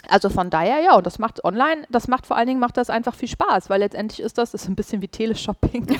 [0.08, 2.88] Also von daher, ja, und das macht online, das macht vor allen Dingen, macht das
[2.88, 5.86] einfach viel Spaß, weil letztendlich ist das, das ist ein bisschen wie Teleshopping.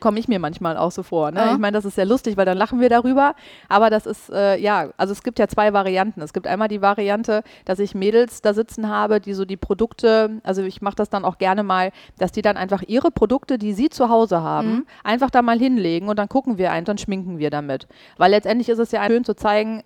[0.00, 1.30] Komme ich mir manchmal auch so vor.
[1.30, 1.38] Ne?
[1.40, 1.52] Ja.
[1.52, 3.34] Ich meine, das ist sehr lustig, weil dann lachen wir darüber.
[3.68, 6.22] Aber das ist, äh, ja, also es gibt ja zwei Varianten.
[6.22, 10.40] Es gibt einmal die Variante, dass ich Mädels da sitzen habe, die so die Produkte,
[10.42, 13.74] also ich mache das dann auch gerne mal, dass die dann einfach ihre Produkte, die
[13.74, 14.86] sie zu Hause haben, Mhm.
[15.04, 17.86] einfach da mal hinlegen und dann gucken wir ein, dann schminken wir damit.
[18.16, 19.84] Weil letztendlich ist es ja schön zu zeigen,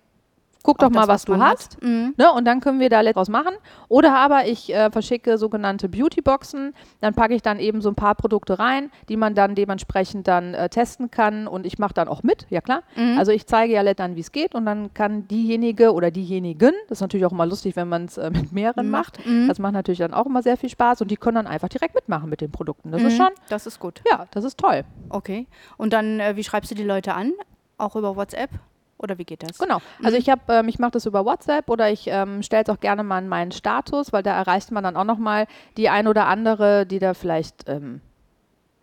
[0.68, 1.56] guck doch mal, das, was, du man hat.
[1.58, 1.82] hast.
[1.82, 2.14] Mhm.
[2.16, 3.54] Ne, und dann können wir da etwas machen.
[3.88, 6.74] Oder aber ich äh, verschicke sogenannte Beautyboxen.
[7.00, 10.54] Dann packe ich dann eben so ein paar Produkte rein, die man dann dementsprechend dann
[10.54, 11.46] äh, testen kann.
[11.48, 12.82] Und ich mache dann auch mit, ja klar.
[12.96, 13.18] Mhm.
[13.18, 14.54] Also ich zeige ja dann, wie es geht.
[14.54, 18.18] Und dann kann diejenige oder diejenigen, das ist natürlich auch immer lustig, wenn man es
[18.18, 19.24] äh, mit mehreren macht.
[19.26, 19.48] Mhm.
[19.48, 21.00] Das macht natürlich dann auch immer sehr viel Spaß.
[21.02, 22.90] Und die können dann einfach direkt mitmachen mit den Produkten.
[22.90, 23.16] Das ist Mhm.
[23.22, 24.02] schon, Das ist gut.
[24.10, 24.84] ja, das ist toll.
[25.08, 25.46] Okay.
[25.76, 27.32] Und dann, äh, wie schreibst du die Leute an?
[27.78, 28.50] Auch über WhatsApp?
[28.98, 29.58] Oder wie geht das?
[29.58, 29.78] Genau.
[30.02, 30.20] Also Mhm.
[30.22, 33.04] ich habe, ähm, ich mache das über WhatsApp oder ich ähm, stelle es auch gerne
[33.04, 36.26] mal in meinen Status, weil da erreicht man dann auch noch mal die ein oder
[36.26, 38.00] andere, die da vielleicht, ähm,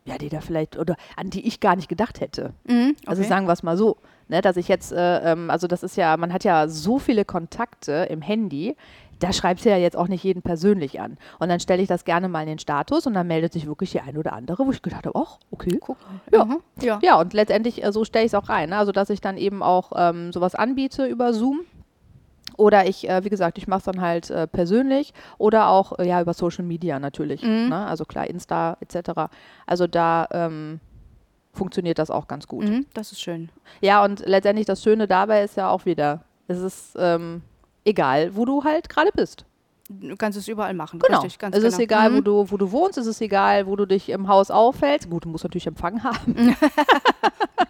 [0.05, 2.53] ja, die da vielleicht oder an die ich gar nicht gedacht hätte.
[2.65, 2.95] Mhm.
[3.05, 3.29] Also okay.
[3.29, 3.97] sagen wir es mal so,
[4.27, 7.25] ne, dass ich jetzt, äh, ähm, also das ist ja, man hat ja so viele
[7.25, 8.75] Kontakte im Handy.
[9.19, 11.17] Da schreibst du ja jetzt auch nicht jeden persönlich an.
[11.39, 13.91] Und dann stelle ich das gerne mal in den Status und dann meldet sich wirklich
[13.91, 15.77] die ein oder andere, wo ich gedacht habe, ach, okay.
[15.79, 15.97] Guck.
[16.33, 16.45] Ja.
[16.45, 16.57] Mhm.
[16.81, 16.99] ja.
[17.01, 18.69] Ja, und letztendlich, äh, so stelle ich es auch rein.
[18.69, 18.77] Ne?
[18.77, 21.61] Also, dass ich dann eben auch ähm, sowas anbiete über Zoom.
[22.57, 26.07] Oder ich, äh, wie gesagt, ich mache es dann halt äh, persönlich oder auch äh,
[26.07, 27.41] ja über Social Media natürlich.
[27.41, 27.69] Mhm.
[27.69, 27.85] Ne?
[27.85, 29.29] Also klar, Insta etc.
[29.65, 30.79] Also da ähm,
[31.55, 32.65] funktioniert das auch ganz gut.
[32.65, 32.85] Mhm.
[32.93, 33.49] Das ist schön.
[33.81, 37.41] Ja, und letztendlich das Schöne dabei ist ja auch wieder, es ist ähm,
[37.85, 39.45] egal, wo du halt gerade bist.
[39.87, 40.97] Du kannst es überall machen.
[40.99, 41.21] Genau.
[41.21, 41.67] Richtig, es genau.
[41.67, 42.23] ist egal, wo, Mhm.
[42.23, 45.09] du, wo du wohnst, es ist egal, wo du dich im Haus auffällst.
[45.11, 46.55] Gut, du musst natürlich Empfang haben.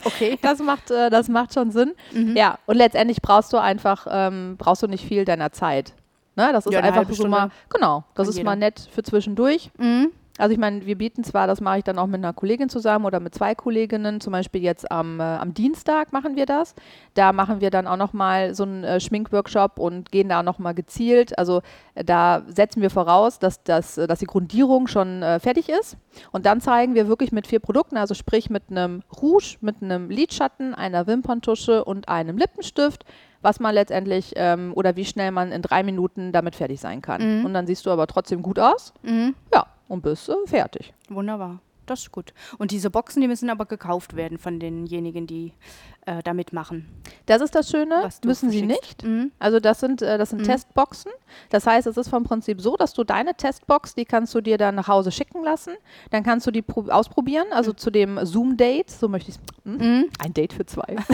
[0.03, 0.37] Okay.
[0.41, 1.93] Das macht, äh, das macht schon Sinn.
[2.13, 2.35] Mhm.
[2.37, 5.93] Ja, und letztendlich brauchst du einfach, ähm, brauchst du nicht viel deiner Zeit.
[6.35, 6.49] Ne?
[6.51, 8.49] Das ist Ja, einfach so mal, genau, das ist jeder.
[8.51, 9.71] mal nett für zwischendurch.
[9.77, 10.11] Mhm.
[10.37, 13.05] Also ich meine, wir bieten zwar, das mache ich dann auch mit einer Kollegin zusammen
[13.05, 16.75] oder mit zwei Kolleginnen, zum Beispiel jetzt am, äh, am Dienstag machen wir das.
[17.13, 21.37] Da machen wir dann auch nochmal so einen äh, Schminkworkshop und gehen da nochmal gezielt.
[21.37, 21.61] Also
[21.95, 25.95] äh, da setzen wir voraus, dass, das, äh, dass die Grundierung schon äh, fertig ist.
[26.33, 30.09] Und dann zeigen wir wirklich mit vier Produkten, also sprich mit einem Rouge, mit einem
[30.09, 33.05] Lidschatten, einer Wimperntusche und einem Lippenstift,
[33.41, 37.39] was man letztendlich ähm, oder wie schnell man in drei Minuten damit fertig sein kann.
[37.39, 37.45] Mhm.
[37.45, 38.93] Und dann siehst du aber trotzdem gut aus.
[39.03, 39.35] Mhm.
[39.53, 40.93] Ja, und bist äh, fertig.
[41.09, 41.59] Wunderbar.
[41.87, 42.33] Das ist gut.
[42.57, 45.53] Und diese Boxen, die müssen aber gekauft werden von denjenigen, die
[46.07, 46.87] äh, da mitmachen.
[47.27, 49.03] Das ist das Schöne, müssen sie nicht.
[49.03, 49.31] Mhm.
[49.37, 50.45] Also das sind, äh, das sind Mhm.
[50.45, 51.11] Testboxen.
[51.51, 54.57] Das heißt, es ist vom Prinzip so, dass du deine Testbox, die kannst du dir
[54.57, 55.73] dann nach Hause schicken lassen.
[56.09, 59.41] Dann kannst du die pro- ausprobieren, also zu dem Zoom-Date, so möchte ich es.
[59.63, 60.09] Mhm.
[60.17, 60.95] Ein Date für zwei.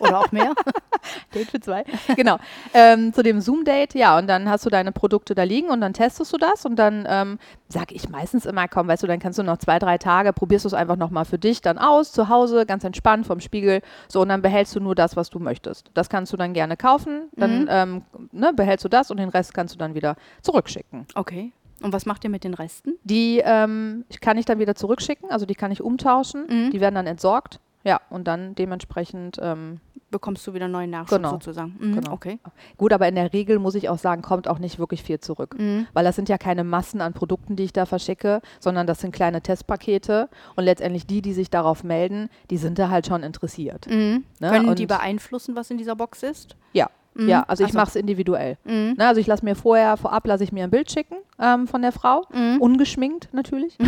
[0.00, 0.52] Oder auch mehr.
[1.34, 1.84] Date für zwei.
[2.16, 2.38] genau.
[2.74, 5.92] Ähm, zu dem Zoom-Date, ja, und dann hast du deine Produkte da liegen und dann
[5.92, 9.38] testest du das und dann ähm, sage ich meistens immer, komm, weißt du, dann kannst
[9.38, 12.28] du noch zwei, drei Tage, probierst du es einfach nochmal für dich dann aus, zu
[12.28, 15.90] Hause, ganz entspannt vom Spiegel, so und dann behältst du nur das, was du möchtest.
[15.94, 17.68] Das kannst du dann gerne kaufen, dann Mhm.
[17.70, 21.06] ähm, ne, behältst du das und den Rest kannst du dann wieder zurückschicken.
[21.14, 21.52] Okay.
[21.82, 22.92] Und was macht ihr mit den Resten?
[23.04, 26.70] Die ähm, kann ich dann wieder zurückschicken, also die kann ich umtauschen, Mhm.
[26.70, 29.80] die werden dann entsorgt, ja, und dann dementsprechend ähm,
[30.12, 31.30] Bekommst du wieder neuen Nachschub Genau.
[31.30, 31.76] sozusagen.
[31.78, 31.94] Mhm.
[31.94, 32.12] Genau.
[32.14, 32.40] Okay.
[32.76, 35.54] Gut, aber in der Regel muss ich auch sagen, kommt auch nicht wirklich viel zurück.
[35.56, 35.86] Mhm.
[35.92, 39.12] Weil das sind ja keine Massen an Produkten, die ich da verschicke, sondern das sind
[39.14, 40.28] kleine Testpakete.
[40.56, 43.86] Und letztendlich die, die sich darauf melden, die sind da halt schon interessiert.
[43.88, 44.24] Mhm.
[44.40, 44.50] Ne?
[44.50, 46.56] Können die Und- beeinflussen, was in dieser Box ist?
[46.72, 46.90] Ja.
[47.14, 47.28] Mhm.
[47.28, 47.78] Ja, also ich so.
[47.78, 48.56] mache es individuell.
[48.64, 48.94] Mhm.
[48.96, 51.82] Ne, also ich lasse mir vorher, vorab lasse ich mir ein Bild schicken ähm, von
[51.82, 52.24] der Frau.
[52.32, 52.60] Mhm.
[52.60, 53.76] Ungeschminkt natürlich.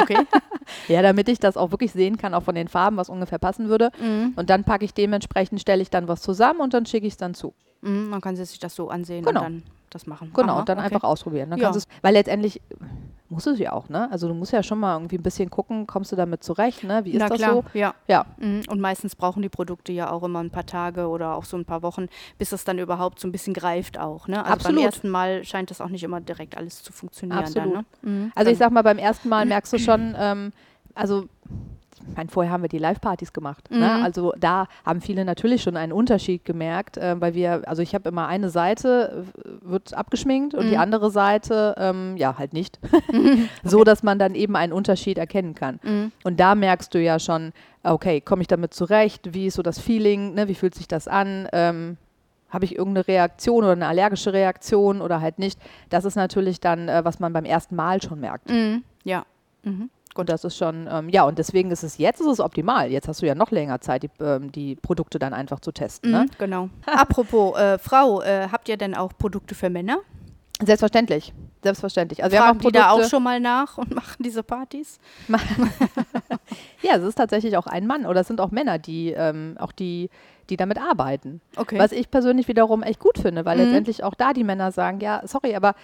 [0.00, 0.18] Okay.
[0.88, 3.68] ja, damit ich das auch wirklich sehen kann, auch von den Farben, was ungefähr passen
[3.68, 3.90] würde.
[4.00, 4.32] mhm.
[4.36, 7.16] Und dann packe ich dementsprechend, stelle ich dann was zusammen und dann schicke ich es
[7.16, 7.54] dann zu.
[7.82, 8.08] Mhm.
[8.08, 9.40] Man kann sich das so ansehen Genau.
[9.40, 10.30] und dann das machen.
[10.34, 10.86] Genau, Aha, und dann okay.
[10.86, 11.50] einfach ausprobieren.
[11.50, 11.72] Dann Ja.
[12.02, 12.60] weil letztendlich
[13.28, 14.10] muss es ja auch, ne?
[14.12, 17.04] Also du musst ja schon mal irgendwie ein bisschen gucken, kommst du damit zurecht, ne?
[17.04, 17.64] Wie ist Na das klar, so?
[17.74, 17.94] ja.
[18.06, 18.62] Ja, Mhm.
[18.68, 21.64] Und meistens brauchen die Produkte ja auch immer ein paar Tage oder auch so ein
[21.64, 22.06] paar Wochen,
[22.38, 24.28] bis es dann überhaupt so ein bisschen greift auch.
[24.28, 24.38] Ne?
[24.40, 24.76] Also Absolut.
[24.78, 27.38] beim ersten Mal scheint das auch nicht immer direkt alles zu funktionieren.
[27.40, 27.74] Absolut.
[27.74, 28.20] Dann, ne?
[28.24, 28.32] mhm.
[28.34, 30.52] Also ich sag mal, beim ersten Mal merkst du schon, ähm,
[30.94, 31.26] also
[32.08, 33.70] ich meine, vorher haben wir die Live-Partys gemacht.
[33.70, 33.78] Ne?
[33.78, 34.02] Mhm.
[34.04, 38.08] Also da haben viele natürlich schon einen Unterschied gemerkt, äh, weil wir, also ich habe
[38.08, 40.80] immer eine Seite äh, wird abgeschminkt und die Mhm.
[40.80, 42.78] andere Seite, ähm, ja, halt nicht.
[43.64, 45.80] so, dass man dann eben einen Unterschied erkennen kann.
[45.82, 46.12] Mhm.
[46.24, 49.34] Und da merkst du ja schon, okay, komme ich damit zurecht?
[49.34, 50.34] Wie ist so das Feeling?
[50.34, 50.48] Ne?
[50.48, 51.48] Wie fühlt sich das an?
[51.52, 51.96] Ähm,
[52.50, 55.58] habe ich irgendeine Reaktion oder eine allergische Reaktion oder halt nicht?
[55.90, 58.48] Das ist natürlich dann, äh, was man beim ersten Mal schon merkt.
[58.50, 58.84] Mhm.
[59.04, 59.24] Ja.
[59.64, 59.90] Mhm.
[60.18, 62.90] Und das ist schon, ähm, ja, und deswegen ist es jetzt ist es optimal.
[62.90, 66.10] Jetzt hast du ja noch länger Zeit, die, ähm, die Produkte dann einfach zu testen.
[66.10, 66.20] Ne?
[66.22, 66.30] Mhm.
[66.38, 66.68] Genau.
[66.86, 69.98] Apropos, äh, Frau, äh, habt ihr denn auch Produkte für Männer?
[70.62, 71.34] Selbstverständlich.
[71.62, 72.22] Selbstverständlich.
[72.22, 74.98] Also wir haben Fragen auch die da auch schon mal nach und machen diese Partys?
[76.82, 79.72] Ja, es ist tatsächlich auch ein Mann oder es sind auch Männer, die ähm, auch
[79.72, 80.10] die,
[80.50, 81.40] die damit arbeiten.
[81.56, 81.78] Okay.
[81.78, 83.64] Was ich persönlich wiederum echt gut finde, weil Mhm.
[83.64, 85.74] letztendlich auch da die Männer sagen, ja, sorry, aber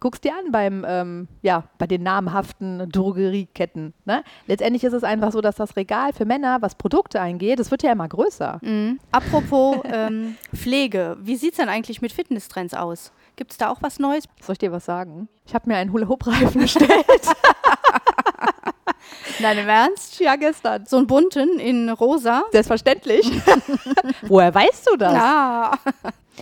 [0.00, 3.94] guck's dir an beim, ähm, ja, bei den namhaften Drogerieketten.
[4.04, 4.22] Ne?
[4.46, 7.82] Letztendlich ist es einfach so, dass das Regal für Männer, was Produkte eingeht, das wird
[7.82, 8.58] ja immer größer.
[8.62, 8.98] Mhm.
[9.10, 13.12] Apropos ähm, Pflege, wie sieht es denn eigentlich mit Fitnesstrends aus?
[13.36, 14.24] Gibt es da auch was Neues?
[14.40, 15.28] Soll ich dir was sagen?
[15.46, 16.90] Ich habe mir einen Hula-Hoop-Reifen bestellt.
[19.40, 20.18] Nein, im Ernst?
[20.20, 20.84] ja, gestern.
[20.86, 22.42] So einen bunten in rosa?
[22.50, 23.30] Selbstverständlich.
[24.22, 25.12] Woher weißt du das?
[25.12, 25.72] Ja.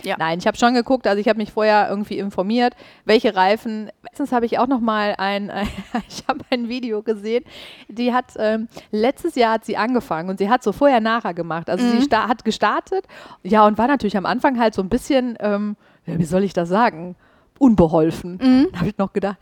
[0.03, 0.15] Ja.
[0.17, 2.73] Nein, ich habe schon geguckt, also ich habe mich vorher irgendwie informiert,
[3.05, 3.89] welche Reifen.
[4.03, 5.51] Letztens habe ich auch noch mal ein,
[6.09, 7.43] ich habe ein Video gesehen,
[7.87, 11.69] die hat, ähm, letztes Jahr hat sie angefangen und sie hat so vorher, nachher gemacht.
[11.69, 13.05] Also sie sta hat gestartet,
[13.43, 16.69] ja, und war natürlich am Anfang halt so ein bisschen, ähm, wie soll ich das
[16.69, 17.15] sagen,
[17.59, 18.37] unbeholfen.
[18.71, 19.37] Da habe ich noch gedacht,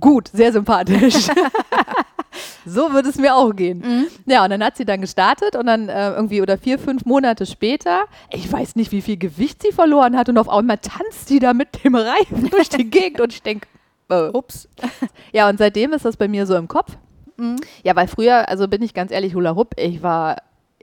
[0.00, 1.14] gut, sehr sympathisch.
[2.66, 4.08] so würde es mir auch gehen.
[4.26, 7.46] Ja, und dann hat sie dann gestartet und dann äh, irgendwie oder vier, fünf Monate
[7.46, 11.38] später, ich weiß nicht, wie viel Gewicht sie verloren hat und auf einmal tanzt sie
[11.38, 13.68] da mit dem Reifen durch die Gegend und ich denke,
[14.08, 14.68] äh, Ups.
[15.32, 16.96] ja, und seitdem ist das bei mir so im Kopf.
[17.82, 20.36] Ja, weil früher, also bin ich ganz ehrlich, Hula Hoop, ich war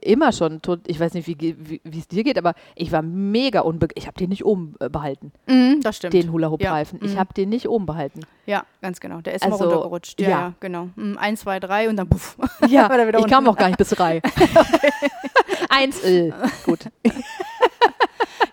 [0.06, 3.98] immer schon, tot, ich weiß nicht, wie es dir geht, aber ich war mega unbegeistert.
[3.98, 6.14] Ich habe den nicht oben äh, behalten, Mhm, das stimmt.
[6.14, 7.00] den Hula-Hoop-Reifen.
[7.02, 7.06] Ja.
[7.08, 7.20] Ich Mhm.
[7.20, 8.22] habe den nicht oben behalten.
[8.46, 9.22] Ja, ganz genau.
[9.22, 10.20] Der ist Also, mal runtergerutscht.
[10.22, 10.40] Ja, ja.
[10.40, 10.54] ja.
[10.60, 10.90] genau.
[10.96, 12.38] Mhm, eins, zwei, drei und dann puff.
[12.68, 13.48] Ja, ich kam unten.
[13.50, 14.22] auch gar nicht bis drei.
[15.70, 16.32] Eins, äh,
[16.66, 16.90] gut.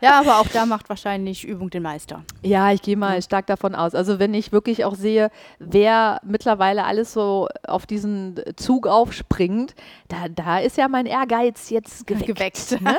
[0.11, 2.25] Ja, aber auch da macht wahrscheinlich Übung den Meister.
[2.43, 3.95] Ja, ich gehe mal stark davon aus.
[3.95, 9.75] Also wenn ich wirklich auch sehe, wer mittlerweile alles so auf diesen Zug aufspringt,
[10.09, 12.27] da, da ist ja mein Ehrgeiz jetzt geweckt.
[12.27, 12.79] Geweckt.
[12.81, 12.97] Ne?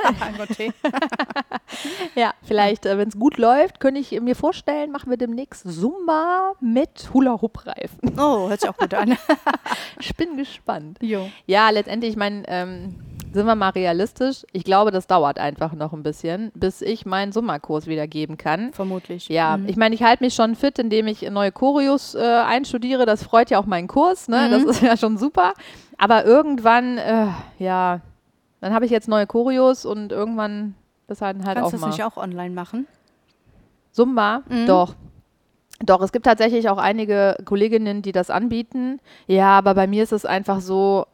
[2.14, 6.52] Ja, vielleicht, äh, wenn es gut läuft, könnte ich mir vorstellen, machen wir demnächst Zumba
[6.60, 8.18] mit Hula-Hoop-Reifen.
[8.18, 9.16] oh, hört sich auch gut an.
[9.98, 10.98] Ich bin gespannt.
[11.00, 11.28] jo.
[11.46, 12.96] Ja, letztendlich, ich meine, ähm,
[13.32, 14.44] sind wir mal realistisch.
[14.52, 18.72] Ich glaube, das dauert einfach noch ein bisschen, bis ich meinen Summerkurs wieder geben kann.
[18.72, 19.28] Vermutlich.
[19.28, 19.68] Ja, Mhm.
[19.68, 23.06] ich meine, ich halte mich schon fit, indem ich neue Choreos äh, einstudiere.
[23.06, 24.48] Das freut ja auch meinen Kurs, ne?
[24.50, 24.68] Das Mhm.
[24.70, 25.54] ist ja schon super.
[25.98, 27.26] Aber irgendwann, äh,
[27.58, 28.00] ja,
[28.60, 30.74] dann habe ich jetzt neue Choreos und irgendwann
[31.06, 31.88] das halt, halt Kannst auch du das mal.
[31.88, 32.86] nicht auch online machen?
[33.90, 34.42] Zumba?
[34.48, 34.66] Mhm.
[34.66, 34.94] Doch.
[35.84, 39.00] Doch, es gibt tatsächlich auch einige Kolleginnen, die das anbieten.
[39.26, 41.06] Ja, aber bei mir ist es einfach so.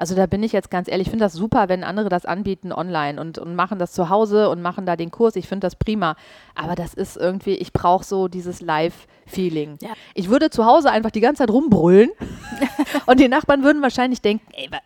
[0.00, 2.72] Also da bin ich jetzt ganz ehrlich, ich finde das super, wenn andere das anbieten
[2.72, 5.36] online und, und machen das zu Hause und machen da den Kurs.
[5.36, 6.16] Ich finde das prima.
[6.54, 9.76] Aber das ist irgendwie, ich brauche so dieses Live-Feeling.
[9.82, 9.90] Ja.
[10.14, 12.10] Ich würde zu Hause einfach die ganze Zeit rumbrüllen
[13.06, 14.78] und die Nachbarn würden wahrscheinlich denken, ey, wa-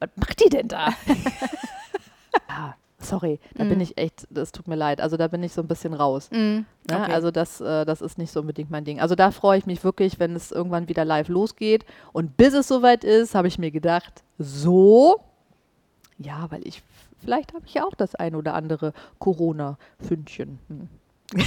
[0.00, 0.88] was macht die denn da?
[2.48, 5.00] ja, sorry, da bin ich echt, das tut mir leid.
[5.00, 6.28] Also da bin ich so ein bisschen raus.
[6.32, 6.66] Mhm.
[6.90, 7.00] Ne?
[7.00, 7.12] Okay.
[7.12, 9.00] Also das, äh, das ist nicht so unbedingt mein Ding.
[9.00, 11.84] Also da freue ich mich wirklich, wenn es irgendwann wieder live losgeht.
[12.12, 15.20] Und bis es soweit ist, habe ich mir gedacht, so,
[16.18, 16.82] ja, weil ich,
[17.20, 20.88] vielleicht habe ich ja auch das ein oder andere Corona-Fündchen hm.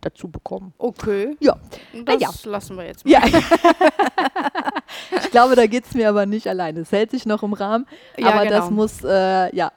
[0.00, 0.72] dazu bekommen.
[0.78, 1.36] Okay.
[1.40, 1.56] Ja,
[2.04, 2.30] Das ja.
[2.50, 3.10] lassen wir jetzt mal.
[3.12, 3.22] ja.
[5.22, 6.80] ich glaube, da geht es mir aber nicht alleine.
[6.80, 8.70] Es hält sich noch im Rahmen, Ja, aber das genau.
[8.70, 9.70] muss, äh, ja.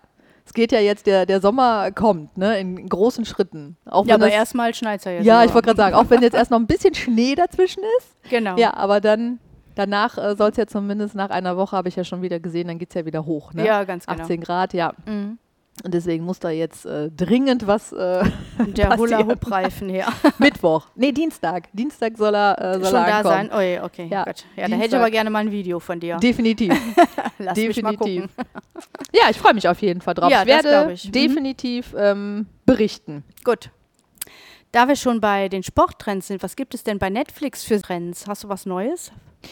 [0.46, 3.78] Es geht ja jetzt, der, der Sommer kommt, ne, in großen Schritten.
[3.86, 5.26] Auch Ja, wenn aber das- erstmal schneit ja jetzt.
[5.26, 5.46] Ja, aber.
[5.46, 8.16] ich wollte gerade sagen, auch wenn jetzt erst noch ein bisschen Schnee dazwischen ist.
[8.30, 8.56] Genau.
[8.58, 9.40] Ja, aber dann,
[9.74, 12.68] danach äh, soll es ja zumindest nach einer Woche, habe ich ja schon wieder gesehen,
[12.68, 13.54] dann geht es ja wieder hoch.
[13.54, 13.66] Ne?
[13.66, 14.22] Ja, ganz genau.
[14.22, 14.94] 18 Grad, ja.
[15.08, 15.40] Mhm.
[15.84, 18.24] Und deswegen muss da jetzt äh, dringend was äh,
[18.78, 18.96] Der.
[18.96, 20.08] Hula-Hoop-Reifen her.
[20.38, 20.88] Mittwoch.
[20.96, 21.68] Nee, Dienstag.
[21.74, 23.36] Dienstag soll er, äh, soll Schon er da ankommen.
[23.36, 23.50] sein?
[23.54, 24.08] Oh je, okay.
[24.10, 24.46] Ja, Gut.
[24.56, 26.16] Ja, da hätte ich aber gerne mal ein Video von dir.
[26.16, 26.72] Definitiv.
[27.40, 28.30] Lass mich mal definitiv.
[28.38, 28.46] gucken.
[29.16, 30.30] Ja, ich freue mich auf jeden Fall drauf.
[30.32, 31.06] Ja, ich werde ich.
[31.08, 31.12] Mhm.
[31.12, 33.24] definitiv ähm, berichten.
[33.44, 33.70] Gut.
[34.72, 38.28] Da wir schon bei den Sporttrends sind, was gibt es denn bei Netflix für Trends?
[38.28, 39.12] Hast du was Neues?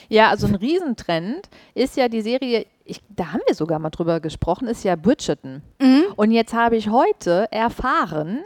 [0.10, 4.20] Ja, also ein Riesentrend ist ja die Serie, ich, da haben wir sogar mal drüber
[4.20, 5.62] gesprochen, ist ja Bridgerton.
[5.80, 6.04] Mhm.
[6.16, 8.44] Und jetzt habe ich heute erfahren,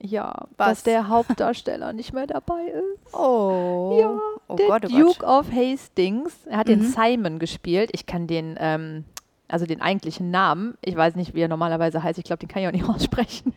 [0.00, 0.68] ja, Was?
[0.78, 3.14] dass der Hauptdarsteller nicht mehr dabei ist.
[3.14, 3.98] Oh.
[4.00, 5.28] Ja, oh der Gott, oh Duke Gott.
[5.28, 6.32] of Hastings.
[6.46, 6.84] Er hat den Mhm.
[6.96, 7.90] Simon gespielt.
[7.92, 9.04] Ich kann den, ähm,
[9.52, 12.18] also den eigentlichen Namen, ich weiß nicht, wie er normalerweise heißt.
[12.18, 13.54] Ich glaube, den kann ich auch nicht aussprechen.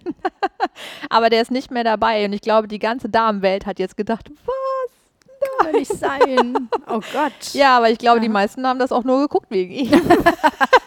[1.10, 2.25] Aber der ist nicht mehr dabei.
[2.25, 5.58] Und ich glaube, die ganze Damenwelt hat jetzt gedacht, was?
[5.58, 6.69] Kann doch nicht sein.
[6.88, 7.53] Oh Gott.
[7.53, 8.34] Ja, aber ich glaube, die Aha.
[8.34, 9.91] meisten haben das auch nur geguckt wegen ihm.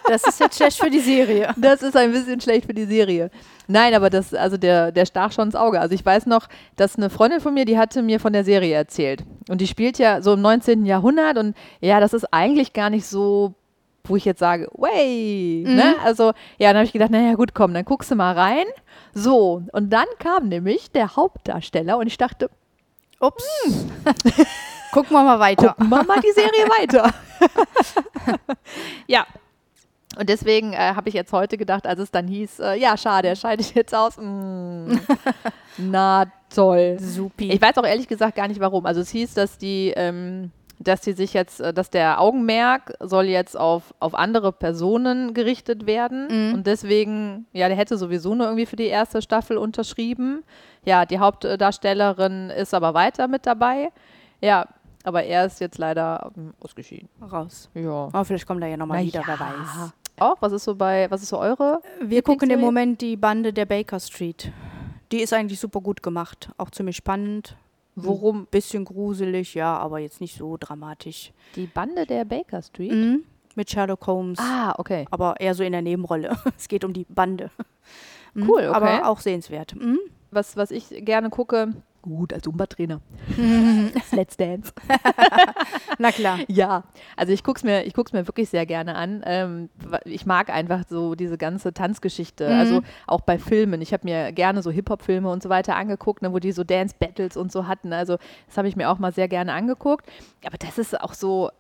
[0.08, 1.54] Das ist jetzt schlecht für die Serie.
[1.58, 3.30] Das ist ein bisschen schlecht für die Serie.
[3.66, 5.78] Nein, aber das, also der, der stach schon ins Auge.
[5.80, 8.74] Also ich weiß noch, dass eine Freundin von mir, die hatte mir von der Serie
[8.74, 9.24] erzählt.
[9.50, 10.86] Und die spielt ja so im 19.
[10.86, 13.54] Jahrhundert und ja, das ist eigentlich gar nicht so,
[14.04, 15.96] wo ich jetzt sage, way, ne?
[16.02, 18.64] Also, ja, dann habe ich gedacht, naja, gut, komm, dann guckst du mal rein.
[19.12, 22.48] So, und dann kam nämlich der Hauptdarsteller und ich dachte,
[23.20, 23.44] Ups.
[24.92, 25.74] Gucken wir mal weiter.
[25.74, 27.12] gucken wir mal die Serie weiter.
[29.06, 29.26] ja.
[30.16, 33.28] Und deswegen äh, habe ich jetzt heute gedacht, als es dann hieß, äh, ja, schade,
[33.28, 34.16] er scheidet jetzt aus.
[34.16, 34.94] Mm,
[35.76, 36.96] na toll.
[36.98, 37.52] Supi.
[37.52, 38.86] Ich weiß auch ehrlich gesagt gar nicht warum.
[38.86, 43.26] Also es hieß, dass die, ähm, dass die sich jetzt, äh, dass der Augenmerk soll
[43.26, 46.28] jetzt auf, auf andere Personen gerichtet werden.
[46.30, 46.54] Mhm.
[46.54, 50.44] Und deswegen, ja, der hätte sowieso nur irgendwie für die erste Staffel unterschrieben.
[50.84, 53.90] Ja, die Hauptdarstellerin ist aber weiter mit dabei.
[54.40, 54.66] Ja,
[55.04, 57.08] aber er ist jetzt leider ähm, ausgeschieden.
[57.20, 57.70] raus.
[57.74, 58.08] Ja.
[58.12, 59.92] Aber vielleicht kommt er ja nochmal wieder, wer weiß.
[60.20, 61.80] Auch, was ist so bei, was ist so eure?
[62.00, 62.60] Wir gucken im?
[62.60, 64.52] Moment die Bande der Baker Street.
[65.12, 66.50] Die ist eigentlich super gut gemacht.
[66.58, 67.56] Auch ziemlich spannend.
[68.04, 68.42] Worum?
[68.42, 71.32] Ein bisschen gruselig, ja, aber jetzt nicht so dramatisch.
[71.56, 72.92] Die Bande der Baker Street?
[72.92, 73.24] Mhm.
[73.54, 74.38] Mit Sherlock Holmes.
[74.38, 75.06] Ah, okay.
[75.10, 76.36] Aber eher so in der Nebenrolle.
[76.56, 77.50] es geht um die Bande.
[78.34, 78.48] Mhm.
[78.48, 78.74] Cool, okay.
[78.74, 79.74] Aber auch sehenswert.
[79.74, 79.98] Mhm.
[80.30, 83.00] Was, was ich gerne gucke, gut, als Zumba-Trainer.
[84.12, 84.72] Let's Dance.
[85.98, 86.38] Na klar.
[86.48, 86.84] Ja,
[87.16, 89.22] also ich gucke es mir, ich guck's mir wirklich sehr gerne an.
[89.26, 89.68] Ähm,
[90.04, 92.48] ich mag einfach so diese ganze Tanzgeschichte.
[92.48, 92.54] Mhm.
[92.58, 93.80] Also auch bei Filmen.
[93.82, 97.36] Ich habe mir gerne so Hip-Hop-Filme und so weiter angeguckt, ne, wo die so Dance-Battles
[97.36, 97.92] und so hatten.
[97.92, 100.06] Also das habe ich mir auch mal sehr gerne angeguckt.
[100.46, 101.50] Aber das ist auch so.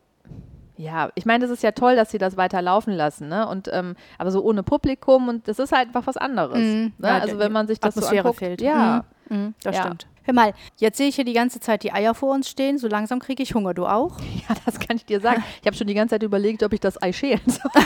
[0.76, 3.48] Ja, ich meine, das ist ja toll, dass sie das weiter laufen lassen, ne?
[3.48, 6.56] Und ähm, aber so ohne Publikum und das ist halt einfach was anderes.
[6.56, 6.92] Mhm.
[6.98, 7.08] Ne?
[7.08, 8.60] Ja, also wenn man sich das so Atmosphäre anguckt, fehlt.
[8.60, 9.04] ja.
[9.28, 9.82] Mhm, das Ja.
[9.82, 10.06] stimmt.
[10.28, 12.76] Hör mal, jetzt sehe ich hier die ganze Zeit die Eier vor uns stehen.
[12.76, 13.72] So langsam kriege ich Hunger.
[13.72, 14.18] Du auch?
[14.48, 15.42] Ja, das kann ich dir sagen.
[15.62, 17.70] Ich habe schon die ganze Zeit überlegt, ob ich das Ei schälen soll.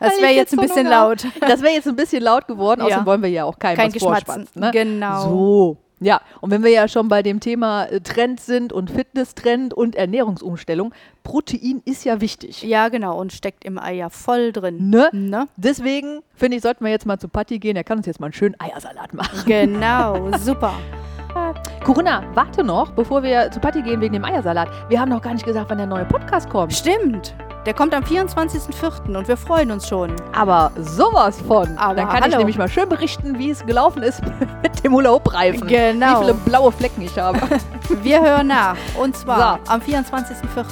[0.00, 1.24] Das wäre jetzt ein bisschen laut.
[1.40, 2.86] Das wäre jetzt ein bisschen laut geworden, Ja.
[2.86, 4.48] außerdem wollen wir ja auch keinem Kein was Geschmatzen.
[4.54, 4.70] Ne?
[4.72, 5.22] Genau.
[5.28, 5.76] So.
[6.00, 9.96] Ja, und wenn wir ja schon bei dem Thema äh, Trend sind und Fitnesstrend und
[9.96, 12.62] Ernährungsumstellung, Protein ist ja wichtig.
[12.62, 13.18] Ja, genau.
[13.20, 14.90] Und steckt im Ei ja voll drin.
[14.90, 15.08] Ne?
[15.12, 15.48] Ne?
[15.56, 17.76] Deswegen finde ich, sollten wir jetzt mal zu Patti gehen.
[17.76, 19.42] Er kann uns jetzt mal einen schönen Eiersalat machen.
[19.46, 20.74] Genau, super.
[21.84, 24.68] Corinna, warte noch, bevor wir zu Patti gehen wegen dem Eiersalat.
[24.88, 26.72] Wir haben noch gar nicht gesagt, wann der neue Podcast kommt.
[26.72, 27.34] Stimmt.
[27.66, 29.16] Der kommt am 24.04.
[29.16, 30.14] und wir freuen uns schon.
[30.34, 31.76] Aber sowas von.
[31.76, 32.38] Aber Dann kann ich hallo.
[32.38, 34.22] nämlich mal schön berichten, wie es gelaufen ist
[34.62, 35.66] mit dem Hula-Hoop-Reifen.
[35.68, 36.20] Genau.
[36.20, 37.40] Wie viele blaue Flecken ich habe.
[38.02, 38.76] Wir hören nach.
[38.98, 39.72] Und zwar So.
[39.72, 40.64] am 24.04.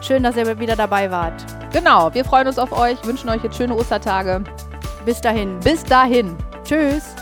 [0.00, 1.34] Schön, dass ihr wieder dabei wart.
[1.72, 4.42] genau, wir freuen uns auf euch, wünschen euch jetzt schöne Ostertage.
[5.04, 5.58] Bis dahin.
[5.60, 6.36] Bis dahin.
[6.64, 7.14] Tschüss.